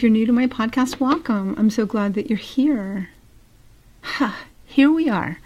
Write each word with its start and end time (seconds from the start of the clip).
If 0.00 0.04
you're 0.04 0.12
new 0.12 0.24
to 0.24 0.32
my 0.32 0.46
podcast, 0.46 0.98
welcome. 0.98 1.54
I'm 1.58 1.68
so 1.68 1.84
glad 1.84 2.14
that 2.14 2.30
you're 2.30 2.38
here. 2.38 3.10
Ha, 4.00 4.46
here 4.64 4.90
we 4.90 5.10
are, 5.10 5.40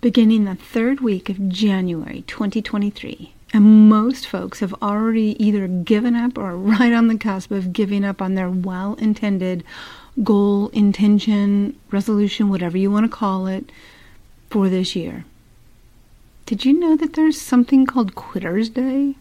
beginning 0.00 0.46
the 0.46 0.56
third 0.56 1.00
week 1.00 1.28
of 1.28 1.48
January 1.48 2.24
2023. 2.26 3.32
And 3.52 3.88
most 3.88 4.26
folks 4.26 4.58
have 4.58 4.74
already 4.82 5.36
either 5.40 5.68
given 5.68 6.16
up 6.16 6.36
or 6.36 6.46
are 6.46 6.56
right 6.56 6.92
on 6.92 7.06
the 7.06 7.16
cusp 7.16 7.52
of 7.52 7.72
giving 7.72 8.04
up 8.04 8.20
on 8.20 8.34
their 8.34 8.50
well 8.50 8.94
intended 8.94 9.62
goal, 10.24 10.70
intention, 10.70 11.78
resolution, 11.92 12.50
whatever 12.50 12.76
you 12.76 12.90
want 12.90 13.08
to 13.08 13.16
call 13.16 13.46
it, 13.46 13.70
for 14.50 14.68
this 14.68 14.96
year. 14.96 15.24
Did 16.46 16.64
you 16.64 16.72
know 16.72 16.96
that 16.96 17.12
there's 17.12 17.40
something 17.40 17.86
called 17.86 18.16
Quitter's 18.16 18.70
Day? 18.70 19.14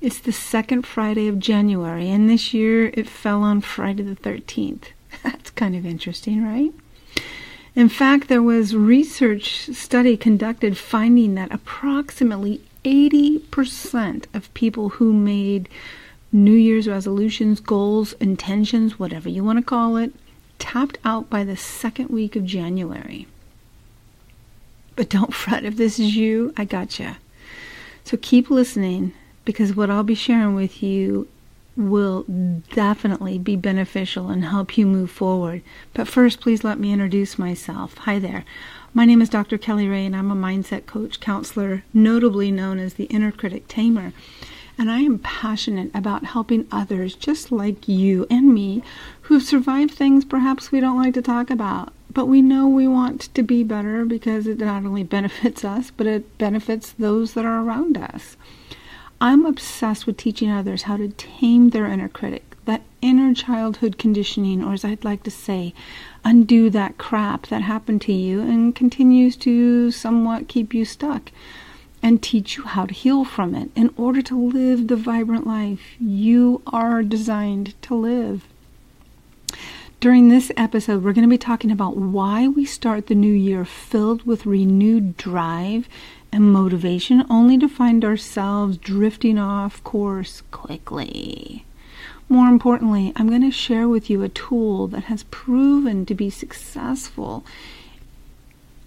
It's 0.00 0.18
the 0.18 0.32
second 0.32 0.82
Friday 0.86 1.26
of 1.26 1.38
January, 1.38 2.10
and 2.10 2.28
this 2.28 2.52
year 2.52 2.90
it 2.92 3.08
fell 3.08 3.42
on 3.42 3.62
Friday 3.62 4.02
the 4.02 4.14
13th. 4.14 4.88
That's 5.22 5.50
kind 5.50 5.74
of 5.74 5.86
interesting, 5.86 6.44
right? 6.44 6.72
In 7.74 7.88
fact, 7.88 8.28
there 8.28 8.42
was 8.42 8.76
research 8.76 9.68
study 9.72 10.16
conducted 10.16 10.76
finding 10.76 11.34
that 11.34 11.52
approximately 11.52 12.60
80% 12.84 14.26
of 14.34 14.52
people 14.52 14.90
who 14.90 15.14
made 15.14 15.68
New 16.30 16.54
Year's 16.54 16.88
resolutions, 16.88 17.60
goals, 17.60 18.12
intentions, 18.14 18.98
whatever 18.98 19.30
you 19.30 19.42
want 19.42 19.58
to 19.58 19.64
call 19.64 19.96
it, 19.96 20.12
tapped 20.58 20.98
out 21.06 21.30
by 21.30 21.42
the 21.42 21.56
second 21.56 22.10
week 22.10 22.36
of 22.36 22.44
January. 22.44 23.26
But 24.94 25.08
don't 25.08 25.34
fret 25.42 25.64
if 25.64 25.76
this 25.76 25.98
is 25.98 26.16
you, 26.16 26.52
I 26.54 26.66
gotcha. 26.66 27.16
So 28.04 28.18
keep 28.18 28.50
listening 28.50 29.14
because 29.46 29.74
what 29.74 29.88
I'll 29.88 30.02
be 30.02 30.14
sharing 30.14 30.54
with 30.54 30.82
you 30.82 31.28
will 31.76 32.24
definitely 32.74 33.38
be 33.38 33.54
beneficial 33.54 34.28
and 34.28 34.44
help 34.44 34.76
you 34.76 34.86
move 34.86 35.10
forward. 35.10 35.62
But 35.94 36.08
first, 36.08 36.40
please 36.40 36.64
let 36.64 36.78
me 36.78 36.92
introduce 36.92 37.38
myself. 37.38 37.96
Hi 37.98 38.18
there. 38.18 38.44
My 38.92 39.04
name 39.04 39.22
is 39.22 39.28
Dr. 39.28 39.56
Kelly 39.56 39.86
Rae, 39.86 40.06
and 40.06 40.16
I'm 40.16 40.30
a 40.30 40.34
mindset 40.34 40.86
coach 40.86 41.20
counselor, 41.20 41.84
notably 41.94 42.50
known 42.50 42.78
as 42.78 42.94
the 42.94 43.04
inner 43.04 43.30
critic 43.30 43.68
tamer. 43.68 44.12
And 44.78 44.90
I 44.90 45.00
am 45.00 45.18
passionate 45.18 45.90
about 45.94 46.24
helping 46.24 46.66
others 46.72 47.14
just 47.14 47.52
like 47.52 47.88
you 47.88 48.26
and 48.30 48.52
me 48.52 48.82
who've 49.22 49.42
survived 49.42 49.92
things 49.94 50.24
perhaps 50.24 50.72
we 50.72 50.80
don't 50.80 50.98
like 50.98 51.14
to 51.14 51.22
talk 51.22 51.50
about. 51.50 51.92
But 52.12 52.26
we 52.26 52.42
know 52.42 52.66
we 52.66 52.88
want 52.88 53.34
to 53.34 53.42
be 53.42 53.62
better 53.62 54.04
because 54.04 54.46
it 54.46 54.58
not 54.58 54.84
only 54.84 55.02
benefits 55.18 55.64
us, 55.64 55.92
but 55.94 56.06
it 56.06 56.36
benefits 56.38 56.92
those 56.92 57.34
that 57.34 57.44
are 57.44 57.62
around 57.62 57.96
us. 57.96 58.36
I'm 59.20 59.46
obsessed 59.46 60.06
with 60.06 60.18
teaching 60.18 60.50
others 60.50 60.82
how 60.82 60.98
to 60.98 61.08
tame 61.08 61.70
their 61.70 61.86
inner 61.86 62.08
critic, 62.08 62.56
that 62.66 62.82
inner 63.00 63.32
childhood 63.32 63.96
conditioning, 63.96 64.62
or 64.62 64.74
as 64.74 64.84
I'd 64.84 65.04
like 65.04 65.22
to 65.22 65.30
say, 65.30 65.72
undo 66.22 66.68
that 66.70 66.98
crap 66.98 67.46
that 67.46 67.62
happened 67.62 68.02
to 68.02 68.12
you 68.12 68.42
and 68.42 68.74
continues 68.74 69.36
to 69.36 69.90
somewhat 69.90 70.48
keep 70.48 70.74
you 70.74 70.84
stuck, 70.84 71.30
and 72.02 72.22
teach 72.22 72.58
you 72.58 72.64
how 72.64 72.84
to 72.84 72.92
heal 72.92 73.24
from 73.24 73.54
it 73.54 73.70
in 73.74 73.92
order 73.96 74.20
to 74.20 74.38
live 74.38 74.88
the 74.88 74.96
vibrant 74.96 75.46
life 75.46 75.94
you 75.98 76.60
are 76.66 77.02
designed 77.02 77.80
to 77.82 77.94
live. 77.94 78.44
During 79.98 80.28
this 80.28 80.52
episode, 80.58 81.02
we're 81.02 81.14
going 81.14 81.26
to 81.26 81.28
be 81.28 81.38
talking 81.38 81.70
about 81.70 81.96
why 81.96 82.48
we 82.48 82.66
start 82.66 83.06
the 83.06 83.14
new 83.14 83.32
year 83.32 83.64
filled 83.64 84.24
with 84.24 84.44
renewed 84.44 85.16
drive 85.16 85.88
and 86.32 86.52
motivation 86.52 87.24
only 87.30 87.58
to 87.58 87.68
find 87.68 88.04
ourselves 88.04 88.76
drifting 88.76 89.38
off 89.38 89.82
course 89.84 90.42
quickly. 90.50 91.64
More 92.28 92.48
importantly, 92.48 93.12
I'm 93.14 93.28
going 93.28 93.42
to 93.42 93.50
share 93.50 93.88
with 93.88 94.10
you 94.10 94.22
a 94.22 94.28
tool 94.28 94.88
that 94.88 95.04
has 95.04 95.22
proven 95.24 96.04
to 96.06 96.14
be 96.14 96.28
successful 96.28 97.44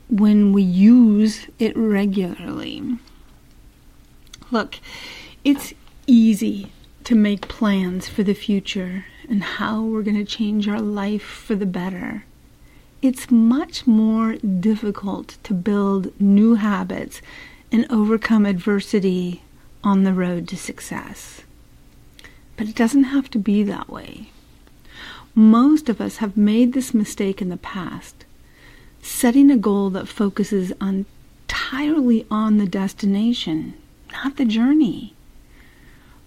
when 0.10 0.52
we 0.52 0.62
use 0.62 1.48
it 1.58 1.76
regularly. 1.78 2.98
Look, 4.52 4.80
it's 5.44 5.74
easy 6.06 6.72
to 7.06 7.16
make 7.16 7.48
plans 7.48 8.10
for 8.10 8.24
the 8.24 8.34
future 8.34 9.06
and 9.30 9.44
how 9.44 9.84
we're 9.84 10.04
going 10.04 10.18
to 10.18 10.26
change 10.26 10.68
our 10.68 10.82
life 10.82 11.24
for 11.24 11.56
the 11.56 11.66
better 11.66 12.26
it's 13.02 13.32
much 13.32 13.88
more 13.88 14.34
difficult 14.36 15.38
to 15.44 15.54
build 15.54 16.20
new 16.20 16.56
habits 16.56 17.22
and 17.72 17.86
overcome 17.90 18.46
adversity 18.46 19.42
on 19.84 20.04
the 20.04 20.14
road 20.14 20.48
to 20.50 20.58
success. 20.58 21.42
But 22.58 22.68
it 22.68 22.76
doesn't 22.76 23.06
have 23.06 23.30
to 23.32 23.40
be 23.40 23.64
that 23.64 23.90
way. 23.90 24.32
Most 25.34 25.88
of 25.88 26.02
us 26.02 26.18
have 26.18 26.36
made 26.36 26.74
this 26.74 26.94
mistake 26.94 27.42
in 27.42 27.50
the 27.50 27.58
past, 27.58 28.26
setting 29.02 29.50
a 29.50 29.58
goal 29.58 29.90
that 29.92 30.08
focuses 30.10 30.74
entirely 30.82 32.26
on 32.30 32.58
the 32.58 32.68
destination, 32.68 33.76
not 34.12 34.36
the 34.36 34.46
journey. 34.46 35.14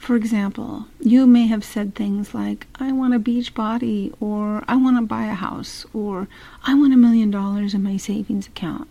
For 0.03 0.17
example, 0.17 0.87
you 0.99 1.29
may 1.29 1.47
have 1.47 1.63
said 1.63 1.95
things 1.95 2.35
like, 2.35 2.67
I 2.75 2.91
want 2.91 3.15
a 3.15 3.21
beach 3.21 3.55
body, 3.55 4.13
or 4.19 4.65
I 4.67 4.75
want 4.75 4.97
to 4.97 5.03
buy 5.03 5.27
a 5.27 5.35
house, 5.35 5.87
or 5.95 6.27
I 6.65 6.75
want 6.75 6.93
a 6.93 6.97
million 6.97 7.31
dollars 7.31 7.73
in 7.73 7.85
my 7.85 7.99
savings 7.99 8.49
account. 8.49 8.89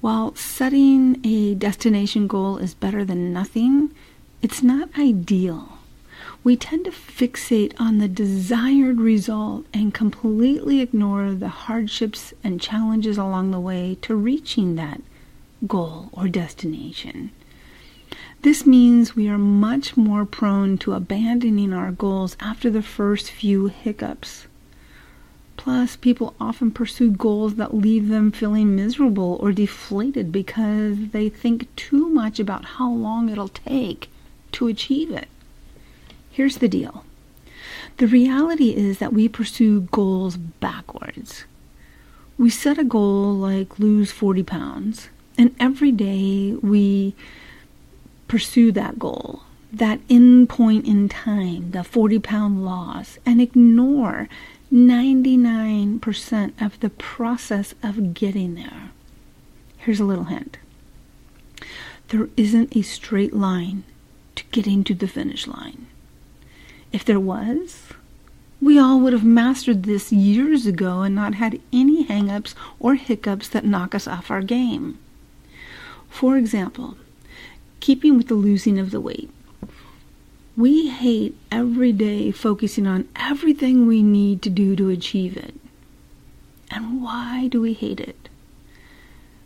While 0.00 0.34
setting 0.34 1.24
a 1.24 1.54
destination 1.54 2.26
goal 2.26 2.56
is 2.58 2.74
better 2.74 3.04
than 3.04 3.32
nothing, 3.32 3.94
it's 4.42 4.64
not 4.64 4.88
ideal. 4.98 5.78
We 6.42 6.56
tend 6.56 6.86
to 6.86 6.90
fixate 6.90 7.72
on 7.78 7.98
the 7.98 8.08
desired 8.08 9.00
result 9.00 9.64
and 9.72 9.94
completely 9.94 10.80
ignore 10.80 11.30
the 11.34 11.48
hardships 11.48 12.34
and 12.42 12.60
challenges 12.60 13.16
along 13.16 13.52
the 13.52 13.60
way 13.60 13.96
to 14.02 14.16
reaching 14.16 14.74
that 14.74 15.00
goal 15.68 16.08
or 16.12 16.26
destination. 16.26 17.30
This 18.44 18.66
means 18.66 19.16
we 19.16 19.26
are 19.26 19.38
much 19.38 19.96
more 19.96 20.26
prone 20.26 20.76
to 20.78 20.92
abandoning 20.92 21.72
our 21.72 21.90
goals 21.90 22.36
after 22.40 22.68
the 22.68 22.82
first 22.82 23.30
few 23.30 23.68
hiccups. 23.68 24.46
Plus, 25.56 25.96
people 25.96 26.34
often 26.38 26.70
pursue 26.70 27.10
goals 27.10 27.54
that 27.54 27.74
leave 27.74 28.08
them 28.08 28.30
feeling 28.30 28.76
miserable 28.76 29.38
or 29.40 29.50
deflated 29.52 30.30
because 30.30 31.08
they 31.12 31.30
think 31.30 31.74
too 31.74 32.10
much 32.10 32.38
about 32.38 32.66
how 32.76 32.90
long 32.92 33.30
it'll 33.30 33.48
take 33.48 34.10
to 34.52 34.68
achieve 34.68 35.10
it. 35.10 35.28
Here's 36.30 36.58
the 36.58 36.68
deal 36.68 37.02
the 37.96 38.06
reality 38.06 38.76
is 38.76 38.98
that 38.98 39.14
we 39.14 39.26
pursue 39.26 39.88
goals 39.90 40.36
backwards. 40.36 41.46
We 42.36 42.50
set 42.50 42.76
a 42.76 42.84
goal 42.84 43.32
like 43.32 43.78
lose 43.78 44.12
40 44.12 44.42
pounds, 44.42 45.08
and 45.38 45.56
every 45.58 45.92
day 45.92 46.52
we 46.60 47.14
pursue 48.28 48.72
that 48.72 48.98
goal, 48.98 49.42
that 49.72 50.00
end 50.08 50.48
point 50.48 50.86
in 50.86 51.08
time, 51.08 51.70
the 51.72 51.84
40 51.84 52.18
pound 52.20 52.64
loss, 52.64 53.18
and 53.26 53.40
ignore 53.40 54.28
99% 54.72 56.62
of 56.64 56.80
the 56.80 56.90
process 56.90 57.74
of 57.82 58.14
getting 58.14 58.54
there. 58.54 58.90
Here's 59.76 60.00
a 60.00 60.04
little 60.04 60.24
hint 60.24 60.58
there 62.08 62.28
isn't 62.36 62.76
a 62.76 62.82
straight 62.82 63.32
line 63.32 63.82
to 64.34 64.44
getting 64.50 64.84
to 64.84 64.94
the 64.94 65.08
finish 65.08 65.46
line. 65.46 65.86
If 66.92 67.04
there 67.04 67.20
was, 67.20 67.88
we 68.60 68.78
all 68.78 69.00
would 69.00 69.12
have 69.12 69.24
mastered 69.24 69.82
this 69.82 70.12
years 70.12 70.66
ago 70.66 71.02
and 71.02 71.14
not 71.14 71.34
had 71.34 71.60
any 71.72 72.04
hangups 72.04 72.54
or 72.78 72.94
hiccups 72.94 73.48
that 73.48 73.64
knock 73.64 73.94
us 73.94 74.06
off 74.06 74.30
our 74.30 74.42
game. 74.42 74.98
For 76.08 76.36
example, 76.36 76.96
keeping 77.84 78.16
with 78.16 78.28
the 78.28 78.34
losing 78.34 78.78
of 78.78 78.90
the 78.90 79.00
weight. 79.00 79.28
We 80.56 80.88
hate 80.88 81.36
every 81.52 81.92
day 81.92 82.30
focusing 82.30 82.86
on 82.86 83.06
everything 83.14 83.86
we 83.86 84.02
need 84.02 84.40
to 84.40 84.48
do 84.48 84.74
to 84.74 84.88
achieve 84.88 85.36
it. 85.36 85.54
And 86.70 87.02
why 87.02 87.48
do 87.48 87.60
we 87.60 87.74
hate 87.74 88.00
it? 88.00 88.30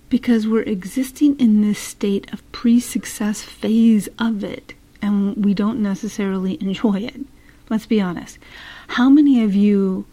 Because 0.09 0.47
we're 0.47 0.63
existing 0.63 1.37
in 1.41 1.63
this 1.63 1.81
state 1.81 2.33
of 2.33 2.53
pre 2.53 2.79
success 2.79 3.43
phase 3.43 4.09
of 4.21 4.45
it, 4.45 4.75
and 5.03 5.45
we 5.45 5.53
don't 5.53 5.83
necessarily 5.83 6.63
enjoy 6.63 7.01
it. 7.01 7.21
Let's 7.69 7.87
be 7.87 8.01
honest. 8.01 8.39
How 8.87 9.11
many 9.11 9.43
of 9.43 9.57
you 9.57 10.07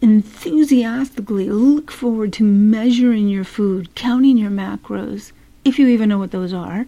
enthusiastically 0.00 1.50
look 1.50 1.92
forward 1.92 2.32
to 2.32 2.42
measuring 2.42 3.28
your 3.28 3.44
food, 3.44 3.94
counting 3.94 4.36
your 4.36 4.50
macros, 4.50 5.30
if 5.66 5.78
you 5.78 5.88
even 5.88 6.08
know 6.08 6.18
what 6.18 6.30
those 6.30 6.52
are, 6.52 6.86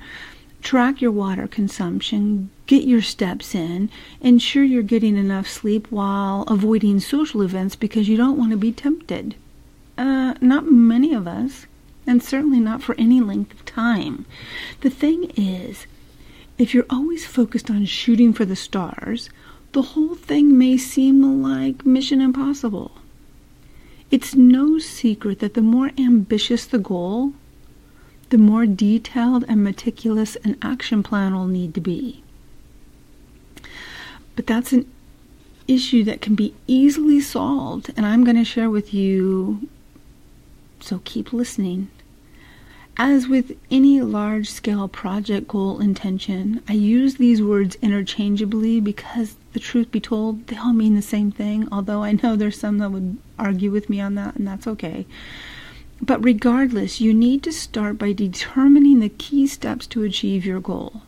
track 0.62 1.00
your 1.00 1.10
water 1.10 1.48
consumption, 1.48 2.48
get 2.66 2.84
your 2.84 3.02
steps 3.02 3.54
in, 3.54 3.90
ensure 4.20 4.62
you're 4.62 4.82
getting 4.82 5.16
enough 5.16 5.48
sleep 5.48 5.88
while 5.90 6.42
avoiding 6.42 7.00
social 7.00 7.42
events 7.42 7.74
because 7.74 8.08
you 8.08 8.16
don't 8.16 8.38
want 8.38 8.52
to 8.52 8.56
be 8.56 8.70
tempted. 8.70 9.34
Uh, 9.96 10.34
not 10.40 10.70
many 10.70 11.12
of 11.12 11.26
us, 11.26 11.66
and 12.06 12.22
certainly 12.22 12.60
not 12.60 12.82
for 12.82 12.94
any 12.96 13.20
length 13.20 13.52
of 13.52 13.64
time. 13.64 14.26
The 14.82 14.90
thing 14.90 15.32
is, 15.36 15.86
if 16.56 16.72
you're 16.72 16.86
always 16.88 17.26
focused 17.26 17.70
on 17.70 17.84
shooting 17.84 18.32
for 18.32 18.44
the 18.44 18.56
stars, 18.56 19.28
the 19.72 19.82
whole 19.82 20.14
thing 20.14 20.56
may 20.56 20.76
seem 20.76 21.42
like 21.42 21.84
mission 21.84 22.20
impossible. 22.20 22.92
It's 24.10 24.34
no 24.34 24.78
secret 24.78 25.40
that 25.40 25.54
the 25.54 25.62
more 25.62 25.90
ambitious 25.98 26.64
the 26.64 26.78
goal, 26.78 27.32
the 28.30 28.38
more 28.38 28.66
detailed 28.66 29.44
and 29.48 29.64
meticulous 29.64 30.36
an 30.36 30.56
action 30.62 31.02
plan 31.02 31.34
will 31.34 31.46
need 31.46 31.74
to 31.74 31.80
be. 31.80 32.22
But 34.36 34.46
that's 34.46 34.72
an 34.72 34.90
issue 35.66 36.04
that 36.04 36.20
can 36.20 36.34
be 36.34 36.54
easily 36.66 37.20
solved, 37.20 37.90
and 37.96 38.06
I'm 38.06 38.24
going 38.24 38.36
to 38.36 38.44
share 38.44 38.70
with 38.70 38.94
you. 38.94 39.68
So 40.80 41.00
keep 41.04 41.32
listening. 41.32 41.90
As 43.00 43.28
with 43.28 43.56
any 43.70 44.00
large 44.00 44.50
scale 44.50 44.88
project 44.88 45.46
goal 45.46 45.78
intention, 45.78 46.62
I 46.68 46.72
use 46.72 47.14
these 47.14 47.40
words 47.40 47.76
interchangeably 47.80 48.80
because 48.80 49.36
the 49.52 49.60
truth 49.60 49.92
be 49.92 50.00
told, 50.00 50.48
they 50.48 50.56
all 50.56 50.72
mean 50.72 50.96
the 50.96 51.02
same 51.02 51.30
thing, 51.30 51.68
although 51.70 52.02
I 52.02 52.12
know 52.12 52.34
there's 52.34 52.58
some 52.58 52.78
that 52.78 52.90
would 52.90 53.18
argue 53.38 53.70
with 53.70 53.88
me 53.88 54.00
on 54.00 54.16
that, 54.16 54.34
and 54.34 54.48
that's 54.48 54.66
okay. 54.66 55.06
But 56.00 56.24
regardless, 56.24 57.00
you 57.00 57.12
need 57.12 57.42
to 57.42 57.52
start 57.52 57.98
by 57.98 58.12
determining 58.12 59.00
the 59.00 59.08
key 59.08 59.46
steps 59.46 59.86
to 59.88 60.04
achieve 60.04 60.46
your 60.46 60.60
goal. 60.60 61.02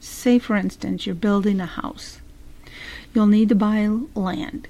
Say, 0.00 0.38
for 0.38 0.54
instance, 0.56 1.06
you're 1.06 1.14
building 1.14 1.60
a 1.60 1.66
house. 1.66 2.20
You'll 3.14 3.26
need 3.26 3.48
to 3.48 3.54
buy 3.54 3.88
land, 4.14 4.68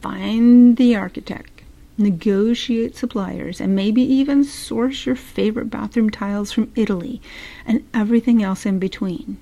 find 0.00 0.76
the 0.76 0.96
architect, 0.96 1.62
negotiate 1.98 2.96
suppliers, 2.96 3.60
and 3.60 3.74
maybe 3.74 4.00
even 4.00 4.44
source 4.44 5.04
your 5.04 5.16
favorite 5.16 5.70
bathroom 5.70 6.08
tiles 6.08 6.52
from 6.52 6.72
Italy 6.76 7.20
and 7.66 7.84
everything 7.92 8.42
else 8.42 8.64
in 8.64 8.78
between. 8.78 9.36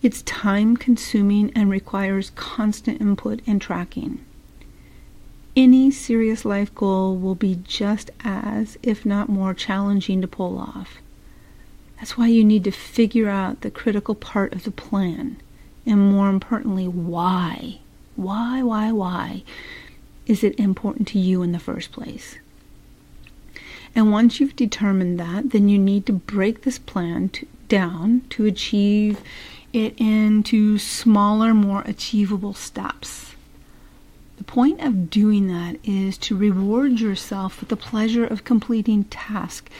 It's 0.00 0.22
time 0.22 0.76
consuming 0.76 1.52
and 1.54 1.68
requires 1.68 2.30
constant 2.34 3.00
input 3.00 3.40
and 3.46 3.60
tracking. 3.60 4.24
Any 5.56 5.90
serious 5.90 6.44
life 6.44 6.74
goal 6.74 7.16
will 7.16 7.36
be 7.36 7.60
just 7.62 8.10
as, 8.24 8.76
if 8.82 9.06
not 9.06 9.28
more, 9.28 9.54
challenging 9.54 10.20
to 10.20 10.26
pull 10.26 10.58
off. 10.58 10.98
That's 11.96 12.18
why 12.18 12.26
you 12.26 12.44
need 12.44 12.64
to 12.64 12.72
figure 12.72 13.28
out 13.28 13.60
the 13.60 13.70
critical 13.70 14.14
part 14.14 14.52
of 14.52 14.64
the 14.64 14.72
plan 14.72 15.36
and 15.86 16.10
more 16.10 16.28
importantly, 16.28 16.88
why? 16.88 17.78
Why, 18.16 18.62
why, 18.62 18.92
why 18.92 19.42
is 20.26 20.42
it 20.42 20.58
important 20.58 21.08
to 21.08 21.18
you 21.18 21.42
in 21.42 21.52
the 21.52 21.58
first 21.58 21.92
place? 21.92 22.36
And 23.94 24.10
once 24.10 24.40
you've 24.40 24.56
determined 24.56 25.20
that, 25.20 25.50
then 25.50 25.68
you 25.68 25.78
need 25.78 26.06
to 26.06 26.12
break 26.12 26.62
this 26.62 26.78
plan 26.78 27.28
to, 27.30 27.46
down 27.68 28.22
to 28.30 28.46
achieve 28.46 29.20
it 29.72 29.94
into 29.98 30.78
smaller, 30.78 31.52
more 31.52 31.82
achievable 31.82 32.54
steps. 32.54 33.33
The 34.44 34.52
point 34.52 34.82
of 34.82 35.08
doing 35.08 35.48
that 35.48 35.78
is 35.82 36.18
to 36.18 36.36
reward 36.36 37.00
yourself 37.00 37.60
with 37.60 37.70
the 37.70 37.78
pleasure 37.78 38.26
of 38.26 38.44
completing 38.44 39.04
tasks 39.04 39.70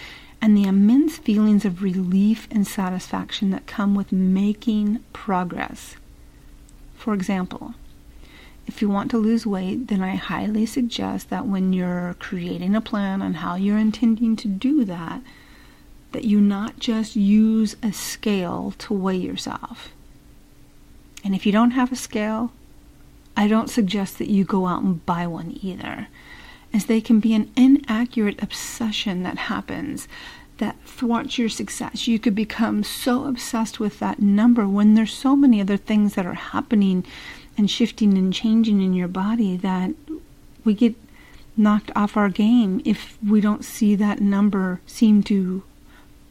and 0.41 0.57
the 0.57 0.65
immense 0.65 1.19
feelings 1.19 1.67
of 1.67 1.83
relief 1.83 2.49
and 2.51 2.67
satisfaction 2.67 3.51
that 3.51 3.67
come 3.67 3.95
with 3.95 4.11
making 4.11 5.05
progress. 5.13 5.97
For 6.97 7.13
example, 7.13 7.75
if 8.67 8.81
you 8.81 8.89
want 8.89 9.11
to 9.11 9.19
lose 9.19 9.47
weight, 9.47 9.89
then 9.89 10.03
I 10.03 10.15
highly 10.17 10.65
suggest 10.65 11.29
that 11.29 11.47
when 11.47 11.75
you're 11.75 12.17
creating 12.19 12.75
a 12.75 12.81
plan 12.81 13.21
on 13.21 13.35
how 13.35 13.57
you're 13.57 13.79
intending 13.79 14.35
to 14.37 14.49
do 14.49 14.83
that, 14.87 15.21
that 16.13 16.25
you 16.25 16.41
not 16.41 16.79
just 16.79 17.17
use 17.17 17.77
a 17.83 17.93
scale 17.93 18.73
to 18.79 18.95
weigh 18.95 19.19
yourself. 19.19 19.91
And 21.23 21.35
if 21.35 21.45
you 21.45 21.53
don't 21.53 21.73
have 21.73 21.93
a 21.93 21.97
scale, 21.97 22.51
I 23.37 23.49
don't 23.49 23.71
suggest 23.71 24.19
that 24.19 24.31
you 24.31 24.45
go 24.45 24.67
out 24.67 24.83
and 24.83 25.05
buy 25.05 25.27
one 25.27 25.59
either 25.63 26.09
as 26.73 26.87
they 26.87 27.01
can 27.01 27.21
be 27.21 27.35
an 27.35 27.51
inaccurate 27.57 28.43
obsession 28.43 29.23
that 29.23 29.39
happens 29.39 30.09
that 30.59 30.77
thwarts 30.85 31.39
your 31.39 31.49
success. 31.49 32.07
You 32.07 32.19
could 32.19 32.35
become 32.35 32.85
so 32.85 33.25
obsessed 33.25 33.81
with 33.81 33.99
that 33.99 34.21
number 34.21 34.69
when 34.69 34.95
there's 34.95 35.13
so 35.13 35.35
many 35.35 35.61
other 35.61 35.77
things 35.77 36.15
that 36.15 36.27
are 36.27 36.35
happening 36.35 37.05
and 37.57 37.71
shifting 37.71 38.17
and 38.17 38.33
changing 38.33 38.81
in 38.81 38.95
your 38.95 39.09
body 39.09 39.57
that 39.57 39.91
we 40.65 40.75
get 40.75 40.95
knocked 41.57 41.91
off 41.95 42.17
our 42.17 42.29
game 42.29 42.83
if 42.85 43.17
we 43.25 43.41
don't 43.41 43.65
see 43.65 43.95
that 43.95 44.21
number 44.21 44.81
seem 44.87 45.23
to 45.23 45.63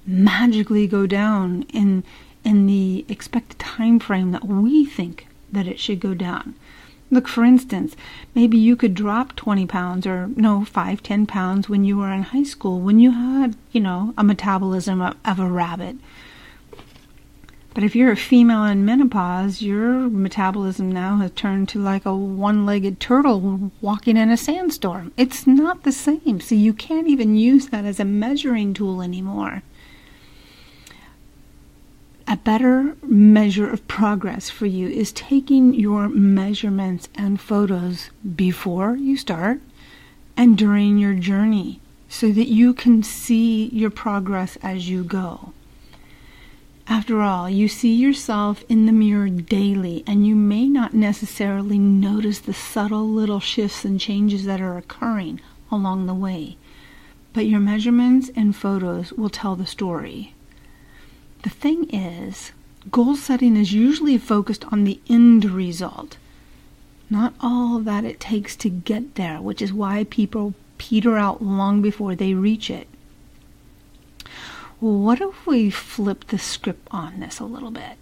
magically 0.05 0.85
go 0.85 1.07
down 1.07 1.63
in 1.73 2.03
in 2.43 2.65
the 2.67 3.05
expected 3.07 3.57
time 3.57 3.99
frame 3.99 4.31
that 4.31 4.45
we 4.45 4.85
think 4.85 5.27
that 5.49 5.65
it 5.65 5.79
should 5.79 6.01
go 6.01 6.13
down. 6.13 6.55
Look, 7.13 7.27
for 7.27 7.43
instance, 7.43 7.95
maybe 8.33 8.57
you 8.57 8.75
could 8.75 8.95
drop 8.95 9.35
20 9.35 9.67
pounds 9.67 10.07
or 10.07 10.29
no, 10.35 10.65
5, 10.65 11.03
10 11.03 11.27
pounds 11.27 11.69
when 11.69 11.85
you 11.85 11.95
were 11.95 12.11
in 12.11 12.23
high 12.23 12.41
school, 12.41 12.79
when 12.79 12.97
you 12.97 13.11
had, 13.11 13.55
you 13.71 13.81
know, 13.81 14.15
a 14.17 14.23
metabolism 14.23 14.99
of, 14.99 15.15
of 15.23 15.39
a 15.39 15.45
rabbit. 15.45 15.97
But 17.75 17.83
if 17.83 17.95
you're 17.95 18.11
a 18.11 18.17
female 18.17 18.63
in 18.63 18.83
menopause, 18.83 19.61
your 19.61 20.09
metabolism 20.09 20.91
now 20.91 21.17
has 21.17 21.29
turned 21.31 21.69
to 21.69 21.79
like 21.79 22.07
a 22.07 22.15
one 22.15 22.65
legged 22.65 22.99
turtle 22.99 23.71
walking 23.79 24.17
in 24.17 24.31
a 24.31 24.37
sandstorm. 24.37 25.11
It's 25.15 25.45
not 25.45 25.83
the 25.83 25.91
same. 25.91 26.39
So 26.39 26.55
you 26.55 26.73
can't 26.73 27.07
even 27.07 27.35
use 27.35 27.67
that 27.67 27.85
as 27.85 27.99
a 27.99 28.05
measuring 28.05 28.73
tool 28.73 29.03
anymore 29.03 29.61
a 32.27 32.37
better 32.37 32.95
measure 33.03 33.69
of 33.69 33.87
progress 33.87 34.49
for 34.49 34.65
you 34.65 34.87
is 34.87 35.11
taking 35.11 35.73
your 35.73 36.07
measurements 36.09 37.09
and 37.15 37.39
photos 37.39 38.09
before 38.35 38.95
you 38.95 39.17
start 39.17 39.59
and 40.37 40.57
during 40.57 40.97
your 40.97 41.13
journey 41.13 41.79
so 42.07 42.31
that 42.31 42.47
you 42.47 42.73
can 42.73 43.03
see 43.03 43.65
your 43.69 43.89
progress 43.89 44.57
as 44.61 44.87
you 44.87 45.03
go. 45.03 45.53
After 46.87 47.21
all, 47.21 47.49
you 47.49 47.67
see 47.67 47.93
yourself 47.93 48.63
in 48.67 48.85
the 48.85 48.91
mirror 48.91 49.29
daily, 49.29 50.03
and 50.05 50.27
you 50.27 50.35
may 50.35 50.67
not 50.67 50.93
necessarily 50.93 51.79
notice 51.79 52.39
the 52.39 52.53
subtle 52.53 53.07
little 53.07 53.39
shifts 53.39 53.85
and 53.85 53.99
changes 53.99 54.45
that 54.45 54.61
are 54.61 54.77
occurring 54.77 55.39
along 55.71 56.05
the 56.05 56.13
way. 56.13 56.57
But 57.31 57.45
your 57.47 57.61
measurements 57.61 58.29
and 58.35 58.55
photos 58.55 59.13
will 59.13 59.29
tell 59.29 59.55
the 59.55 59.65
story. 59.65 60.32
The 61.43 61.49
thing 61.49 61.89
is, 61.89 62.53
goal 62.89 63.17
setting 63.17 63.57
is 63.57 63.73
usually 63.73 64.17
focused 64.17 64.65
on 64.71 64.85
the 64.85 64.99
end 65.09 65.45
result, 65.45 66.17
not 67.09 67.33
all 67.41 67.79
that 67.79 68.05
it 68.05 68.19
takes 68.19 68.55
to 68.57 68.69
get 68.69 69.15
there, 69.15 69.41
which 69.41 69.61
is 69.61 69.73
why 69.73 70.05
people 70.05 70.53
peter 70.77 71.17
out 71.17 71.43
long 71.43 71.81
before 71.81 72.15
they 72.15 72.33
reach 72.33 72.69
it. 72.69 72.87
What 74.79 75.21
if 75.21 75.45
we 75.45 75.69
flip 75.69 76.27
the 76.27 76.39
script 76.39 76.87
on 76.91 77.19
this 77.19 77.39
a 77.39 77.45
little 77.45 77.71
bit? 77.71 77.97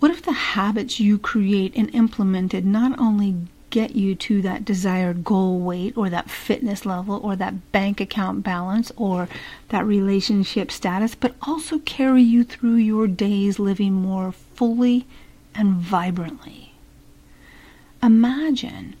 What 0.00 0.10
if 0.10 0.22
the 0.22 0.32
habits 0.32 0.98
you 0.98 1.18
create 1.18 1.72
and 1.76 1.94
implemented 1.94 2.66
not 2.66 2.98
only 2.98 3.36
get 3.72 3.96
you 3.96 4.14
to 4.14 4.42
that 4.42 4.64
desired 4.64 5.24
goal 5.24 5.58
weight 5.58 5.96
or 5.96 6.08
that 6.10 6.30
fitness 6.30 6.86
level 6.86 7.18
or 7.24 7.34
that 7.34 7.72
bank 7.72 8.00
account 8.00 8.44
balance 8.44 8.92
or 8.96 9.28
that 9.70 9.84
relationship 9.84 10.70
status, 10.70 11.14
but 11.16 11.34
also 11.42 11.78
carry 11.80 12.22
you 12.22 12.44
through 12.44 12.76
your 12.76 13.08
days 13.08 13.58
living 13.58 13.94
more 13.94 14.30
fully 14.30 15.06
and 15.54 15.74
vibrantly. 15.74 16.74
Imagine 18.02 18.94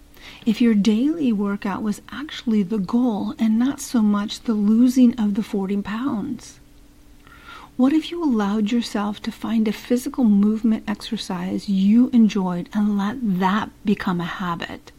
if 0.46 0.60
your 0.60 0.74
daily 0.74 1.32
workout 1.32 1.82
was 1.82 2.00
actually 2.10 2.62
the 2.62 2.78
goal 2.78 3.34
and 3.38 3.58
not 3.58 3.78
so 3.78 4.00
much 4.00 4.40
the 4.40 4.54
losing 4.54 5.18
of 5.20 5.34
the 5.34 5.42
40 5.42 5.82
pounds. 5.82 6.58
What 7.82 7.92
if 7.92 8.12
you 8.12 8.22
allowed 8.22 8.70
yourself 8.70 9.20
to 9.22 9.32
find 9.32 9.66
a 9.66 9.72
physical 9.72 10.22
movement 10.22 10.84
exercise 10.86 11.68
you 11.68 12.10
enjoyed 12.10 12.68
and 12.72 12.96
let 12.96 13.16
that 13.40 13.70
become 13.84 14.20
a 14.20 14.24
habit? 14.24 14.92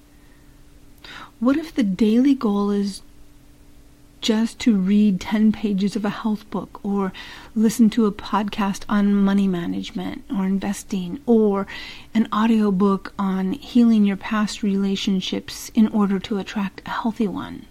What 1.39 1.55
if 1.55 1.73
the 1.73 1.83
daily 1.83 2.35
goal 2.35 2.71
is 2.71 3.01
just 4.19 4.59
to 4.59 4.75
read 4.75 5.21
10 5.21 5.53
pages 5.53 5.95
of 5.95 6.03
a 6.03 6.09
health 6.09 6.43
book 6.51 6.81
or 6.83 7.13
listen 7.55 7.89
to 7.91 8.05
a 8.05 8.11
podcast 8.11 8.83
on 8.89 9.15
money 9.15 9.47
management 9.47 10.25
or 10.29 10.45
investing 10.45 11.21
or 11.25 11.65
an 12.13 12.27
audiobook 12.33 13.13
on 13.17 13.53
healing 13.53 14.03
your 14.03 14.17
past 14.17 14.61
relationships 14.61 15.71
in 15.73 15.87
order 15.87 16.19
to 16.19 16.37
attract 16.37 16.81
a 16.85 16.89
healthy 16.89 17.29
one? 17.29 17.65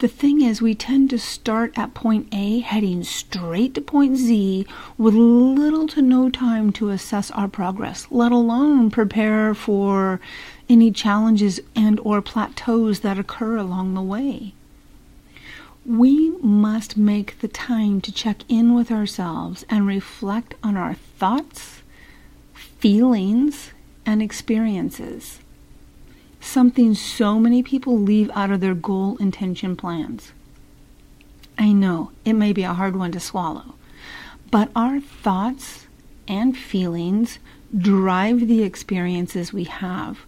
The 0.00 0.08
thing 0.08 0.40
is, 0.40 0.62
we 0.62 0.74
tend 0.74 1.10
to 1.10 1.18
start 1.18 1.76
at 1.76 1.92
point 1.92 2.28
A, 2.32 2.60
heading 2.60 3.04
straight 3.04 3.74
to 3.74 3.82
point 3.82 4.16
Z, 4.16 4.66
with 4.96 5.12
little 5.12 5.86
to 5.88 6.00
no 6.00 6.30
time 6.30 6.72
to 6.72 6.88
assess 6.88 7.30
our 7.32 7.48
progress, 7.48 8.06
let 8.10 8.32
alone 8.32 8.90
prepare 8.90 9.52
for 9.52 10.18
any 10.70 10.90
challenges 10.90 11.60
and 11.76 12.00
or 12.00 12.22
plateaus 12.22 13.00
that 13.00 13.18
occur 13.18 13.58
along 13.58 13.92
the 13.92 14.00
way. 14.00 14.54
We 15.84 16.30
must 16.40 16.96
make 16.96 17.38
the 17.40 17.48
time 17.48 18.00
to 18.00 18.10
check 18.10 18.44
in 18.48 18.72
with 18.72 18.90
ourselves 18.90 19.66
and 19.68 19.86
reflect 19.86 20.54
on 20.62 20.78
our 20.78 20.94
thoughts, 20.94 21.82
feelings, 22.54 23.72
and 24.06 24.22
experiences. 24.22 25.40
Something 26.40 26.94
so 26.94 27.38
many 27.38 27.62
people 27.62 27.98
leave 27.98 28.30
out 28.34 28.50
of 28.50 28.60
their 28.60 28.74
goal 28.74 29.16
intention 29.18 29.76
plans. 29.76 30.32
I 31.58 31.72
know 31.72 32.10
it 32.24 32.32
may 32.32 32.52
be 32.52 32.62
a 32.62 32.72
hard 32.72 32.96
one 32.96 33.12
to 33.12 33.20
swallow, 33.20 33.74
but 34.50 34.70
our 34.74 34.98
thoughts 35.00 35.86
and 36.26 36.56
feelings 36.56 37.38
drive 37.76 38.48
the 38.48 38.62
experiences 38.62 39.52
we 39.52 39.64
have, 39.64 40.20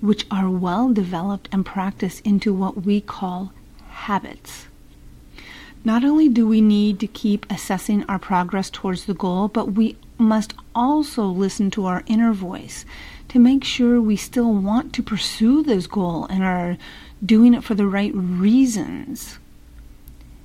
which 0.00 0.26
are 0.30 0.50
well 0.50 0.92
developed 0.92 1.48
and 1.50 1.64
practiced 1.64 2.24
into 2.26 2.52
what 2.52 2.84
we 2.84 3.00
call 3.00 3.52
habits. 3.88 4.66
Not 5.84 6.04
only 6.04 6.28
do 6.28 6.46
we 6.46 6.60
need 6.60 7.00
to 7.00 7.06
keep 7.06 7.46
assessing 7.50 8.04
our 8.04 8.18
progress 8.18 8.68
towards 8.68 9.06
the 9.06 9.14
goal, 9.14 9.48
but 9.48 9.72
we 9.72 9.96
must 10.18 10.52
also 10.74 11.24
listen 11.26 11.70
to 11.70 11.86
our 11.86 12.02
inner 12.06 12.32
voice 12.32 12.84
to 13.28 13.38
make 13.38 13.64
sure 13.64 14.00
we 14.00 14.16
still 14.16 14.52
want 14.54 14.92
to 14.94 15.02
pursue 15.02 15.62
this 15.62 15.86
goal 15.86 16.26
and 16.30 16.42
are 16.42 16.78
doing 17.24 17.54
it 17.54 17.64
for 17.64 17.74
the 17.74 17.86
right 17.86 18.12
reasons. 18.14 19.38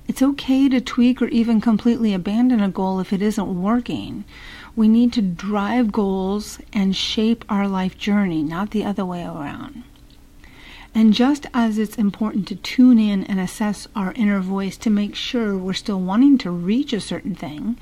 It's 0.06 0.22
okay 0.22 0.68
to 0.68 0.80
tweak 0.80 1.22
or 1.22 1.28
even 1.28 1.60
completely 1.60 2.12
abandon 2.12 2.60
a 2.60 2.68
goal 2.68 3.00
if 3.00 3.12
it 3.12 3.22
isn't 3.22 3.62
working. 3.62 4.24
We 4.76 4.86
need 4.86 5.12
to 5.14 5.22
drive 5.22 5.92
goals 5.92 6.58
and 6.72 6.94
shape 6.94 7.44
our 7.48 7.66
life 7.66 7.96
journey, 7.96 8.42
not 8.42 8.72
the 8.72 8.84
other 8.84 9.04
way 9.04 9.22
around. 9.22 9.84
And 10.96 11.12
just 11.12 11.46
as 11.52 11.76
it's 11.76 11.96
important 11.96 12.46
to 12.46 12.54
tune 12.54 13.00
in 13.00 13.24
and 13.24 13.40
assess 13.40 13.88
our 13.96 14.12
inner 14.12 14.38
voice 14.38 14.76
to 14.76 14.90
make 14.90 15.16
sure 15.16 15.58
we're 15.58 15.72
still 15.72 16.00
wanting 16.00 16.38
to 16.38 16.52
reach 16.52 16.92
a 16.92 17.00
certain 17.00 17.34
thing, 17.34 17.76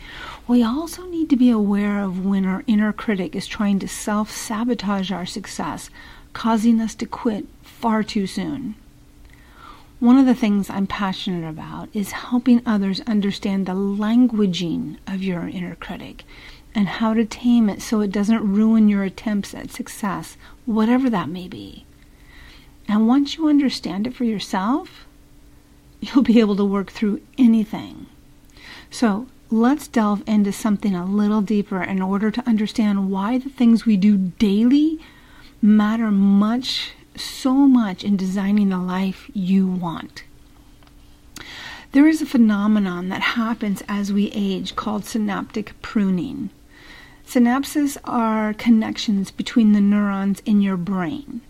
we 0.49 0.63
also 0.63 1.07
need 1.07 1.29
to 1.29 1.37
be 1.37 1.51
aware 1.51 2.03
of 2.03 2.25
when 2.25 2.47
our 2.47 2.65
inner 2.67 2.91
critic 2.91 3.37
is 3.37 3.47
trying 3.47 3.79
to 3.81 3.87
self 3.87 4.31
sabotage 4.31 5.13
our 5.13 5.27
success, 5.27 5.91
causing 6.33 6.81
us 6.81 6.95
to 6.95 7.05
quit 7.05 7.47
far 7.63 8.03
too 8.03 8.27
soon. 8.27 8.77
One 10.01 10.17
of 10.17 10.25
the 10.25 10.35
things 10.35 10.71
I'm 10.71 10.87
passionate 10.87 11.47
about 11.47 11.91
is 11.93 12.13
helping 12.13 12.63
others 12.65 13.03
understand 13.03 13.67
the 13.67 13.75
languaging 13.75 14.97
of 15.07 15.23
your 15.23 15.47
inner 15.49 15.75
critic 15.75 16.25
and 16.75 16.89
how 16.89 17.13
to 17.13 17.27
tame 17.27 17.69
it 17.69 17.83
so 17.83 18.01
it 18.01 18.11
doesn't 18.11 18.55
ruin 18.55 18.89
your 18.89 19.05
attempts 19.05 19.55
at 19.55 19.71
success, 19.71 20.39
whatever 20.65 21.11
that 21.11 21.29
may 21.29 21.47
be. 21.47 21.85
And 22.89 23.09
once 23.09 23.37
you 23.37 23.49
understand 23.49 24.07
it 24.07 24.15
for 24.15 24.25
yourself, 24.25 25.07
you'll 26.01 26.23
be 26.23 26.41
able 26.41 26.57
to 26.57 26.65
work 26.65 26.91
through 26.91 27.21
anything. 27.39 28.07
So 28.91 29.27
let's 29.51 29.89
delve 29.89 30.23
into 30.27 30.53
something 30.53 30.95
a 30.95 31.05
little 31.05 31.43
deeper 31.43 31.83
in 31.83 32.03
order 32.03 32.31
to 32.31 32.47
understand 32.49 33.11
why 33.11 33.39
the 33.39 33.51
things 33.51 33.87
we 33.87 33.97
do 33.97 34.17
daily 34.17 34.99
matter 35.61 36.11
much, 36.11 36.93
so 37.17 37.55
much 37.55 38.03
in 38.03 38.17
designing 38.17 38.69
the 38.69 38.79
life 38.79 39.31
you 39.33 39.67
want. 39.67 40.25
There 41.93 42.09
is 42.09 42.23
a 42.23 42.27
phenomenon 42.27 43.11
that 43.11 43.21
happens 43.21 43.83
as 43.87 44.13
we 44.13 44.33
age 44.35 44.75
called 44.77 45.05
synaptic 45.05 45.81
pruning. 45.83 46.49
Synapses 47.27 47.99
are 48.05 48.55
connections 48.55 49.31
between 49.31 49.73
the 49.73 49.81
neurons 49.81 50.41
in 50.47 50.63
your 50.63 50.79
brain. 50.79 51.43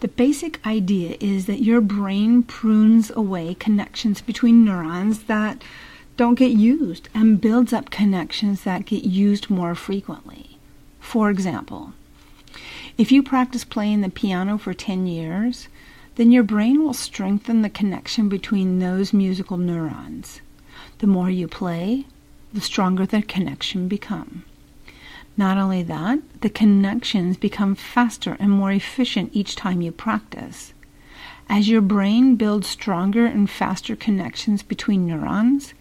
The 0.00 0.08
basic 0.08 0.66
idea 0.66 1.16
is 1.20 1.44
that 1.44 1.62
your 1.62 1.82
brain 1.82 2.42
prunes 2.42 3.10
away 3.10 3.54
connections 3.54 4.22
between 4.22 4.64
neurons 4.64 5.24
that 5.24 5.62
don't 6.16 6.38
get 6.38 6.52
used 6.52 7.10
and 7.14 7.40
builds 7.40 7.74
up 7.74 7.90
connections 7.90 8.64
that 8.64 8.86
get 8.86 9.04
used 9.04 9.50
more 9.50 9.74
frequently. 9.74 10.58
For 11.00 11.28
example, 11.28 11.92
if 12.96 13.12
you 13.12 13.22
practice 13.22 13.64
playing 13.64 14.00
the 14.00 14.08
piano 14.08 14.56
for 14.56 14.72
10 14.72 15.06
years, 15.06 15.68
then 16.16 16.32
your 16.32 16.42
brain 16.44 16.82
will 16.82 16.94
strengthen 16.94 17.60
the 17.60 17.70
connection 17.70 18.30
between 18.30 18.78
those 18.78 19.12
musical 19.12 19.58
neurons. 19.58 20.40
The 20.98 21.06
more 21.06 21.30
you 21.30 21.46
play, 21.46 22.06
the 22.54 22.60
stronger 22.62 23.04
the 23.04 23.20
connection 23.22 23.86
become. 23.86 24.44
Not 25.40 25.56
only 25.56 25.82
that, 25.84 26.18
the 26.42 26.50
connections 26.50 27.38
become 27.38 27.74
faster 27.74 28.36
and 28.38 28.50
more 28.50 28.72
efficient 28.72 29.30
each 29.32 29.56
time 29.56 29.80
you 29.80 29.90
practice. 29.90 30.74
As 31.48 31.66
your 31.66 31.80
brain 31.80 32.36
builds 32.36 32.68
stronger 32.68 33.24
and 33.24 33.48
faster 33.48 33.96
connections 33.96 34.62
between 34.62 35.06
neurons, 35.06 35.72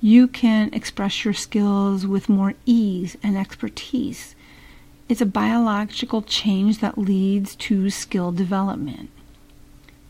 you 0.00 0.28
can 0.28 0.72
express 0.72 1.24
your 1.24 1.34
skills 1.34 2.06
with 2.06 2.28
more 2.28 2.54
ease 2.64 3.16
and 3.20 3.36
expertise. 3.36 4.36
It's 5.08 5.20
a 5.20 5.26
biological 5.26 6.22
change 6.22 6.78
that 6.78 6.96
leads 6.96 7.56
to 7.56 7.90
skill 7.90 8.30
development. 8.30 9.10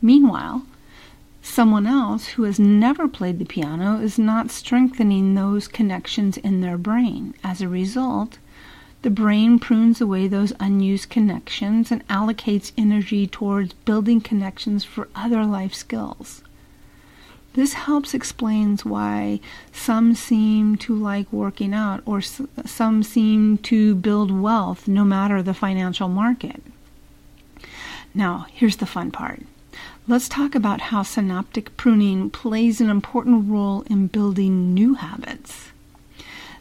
Meanwhile, 0.03 0.67
someone 1.41 1.87
else 1.87 2.27
who 2.27 2.43
has 2.43 2.61
never 2.61 3.09
played 3.09 3.39
the 3.39 3.47
piano 3.47 3.99
is 4.01 4.19
not 4.19 4.51
strengthening 4.51 5.35
those 5.35 5.67
connections 5.67 6.37
in 6.37 6.61
their 6.61 6.77
brain. 6.77 7.33
As 7.43 7.63
a 7.63 7.69
result, 7.71 8.37
the 9.03 9.11
brain 9.11 9.59
prunes 9.59 10.01
away 10.01 10.27
those 10.27 10.53
unused 10.59 11.09
connections 11.09 11.93
and 11.93 12.07
allocates 12.09 12.73
energy 12.77 13.27
towards 13.27 13.73
building 13.73 14.21
connections 14.21 14.85
for 14.85 15.09
other 15.15 15.45
life 15.45 15.73
skills. 15.73 16.43
This 17.55 17.75
helps 17.75 18.13
explains 18.13 18.85
why 18.85 19.41
some 19.73 20.15
seem 20.15 20.77
to 20.79 20.95
like 20.95 21.33
working 21.33 21.73
out 21.73 22.03
or 22.07 22.21
some 22.21 23.03
seem 23.03 23.59
to 23.59 23.95
build 23.95 24.31
wealth 24.31 24.87
no 24.87 25.05
matter 25.05 25.43
the 25.43 25.55
financial 25.55 26.09
market. 26.09 26.63
Now, 28.15 28.47
here's 28.53 28.77
the 28.77 28.87
fun 28.87 29.11
part. 29.11 29.43
Let's 30.07 30.29
talk 30.29 30.55
about 30.55 30.81
how 30.81 31.03
synaptic 31.03 31.77
pruning 31.77 32.31
plays 32.31 32.81
an 32.81 32.91
important 32.91 33.51
role 33.51 33.83
in 33.83 34.07
building 34.07 34.73
new 34.75 34.95
habits. 34.95 35.69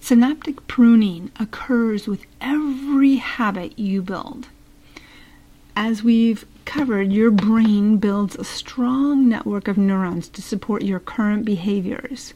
Synaptic 0.08 0.68
pruning 0.68 1.32
occurs 1.38 2.08
with 2.08 2.26
every 2.40 3.18
habit 3.18 3.78
you 3.78 4.02
build. 4.02 4.48
As 5.76 6.02
we've 6.02 6.46
covered, 6.64 7.12
your 7.12 7.30
brain 7.30 7.98
builds 7.98 8.38
a 8.38 8.46
strong 8.46 9.28
network 9.28 9.68
of 9.68 9.78
neurons 9.78 10.30
to 10.30 10.42
support 10.42 10.84
your 10.84 11.02
current 11.02 11.44
behaviors. 11.44 12.34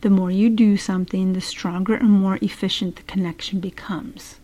The 0.00 0.08
more 0.08 0.30
you 0.30 0.48
do 0.48 0.78
something, 0.78 1.34
the 1.34 1.42
stronger 1.42 1.94
and 1.94 2.08
more 2.08 2.38
efficient 2.40 2.96
the 2.96 3.02
connection 3.02 3.60
becomes. 3.60 4.36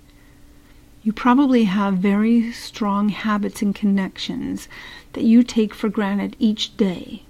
You 1.03 1.15
probably 1.15 1.65
have 1.65 1.95
very 1.95 2.53
strong 2.53 3.09
habits 3.09 3.63
and 3.63 3.75
connections 3.75 4.69
that 5.15 5.25
you 5.25 5.43
take 5.43 5.73
for 5.73 5.89
granted 5.89 6.37
each 6.39 6.77
day. 6.77 7.23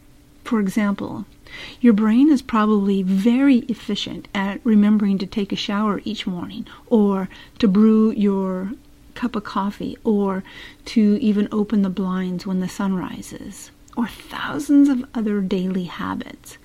For 0.43 0.59
example, 0.59 1.25
your 1.81 1.93
brain 1.93 2.31
is 2.31 2.43
probably 2.43 3.03
very 3.03 3.59
efficient 3.69 4.29
at 4.35 4.61
remembering 4.65 5.19
to 5.19 5.27
take 5.27 5.53
a 5.53 5.57
shower 5.57 6.01
each 6.05 6.27
morning 6.27 6.67
or 6.87 7.29
to 7.59 7.69
brew 7.69 8.11
your 8.13 8.73
cup 9.15 9.37
of 9.37 9.45
coffee 9.45 9.97
or 10.05 10.43
to 10.85 11.19
even 11.21 11.49
open 11.53 11.83
the 11.83 11.91
blinds 11.91 12.47
when 12.47 12.61
the 12.61 12.69
sun 12.69 12.95
rises 12.95 13.71
or 13.97 14.07
thousands 14.07 14.89
of 14.89 15.05
other 15.15 15.41
daily 15.41 15.85
habits. 15.85 16.59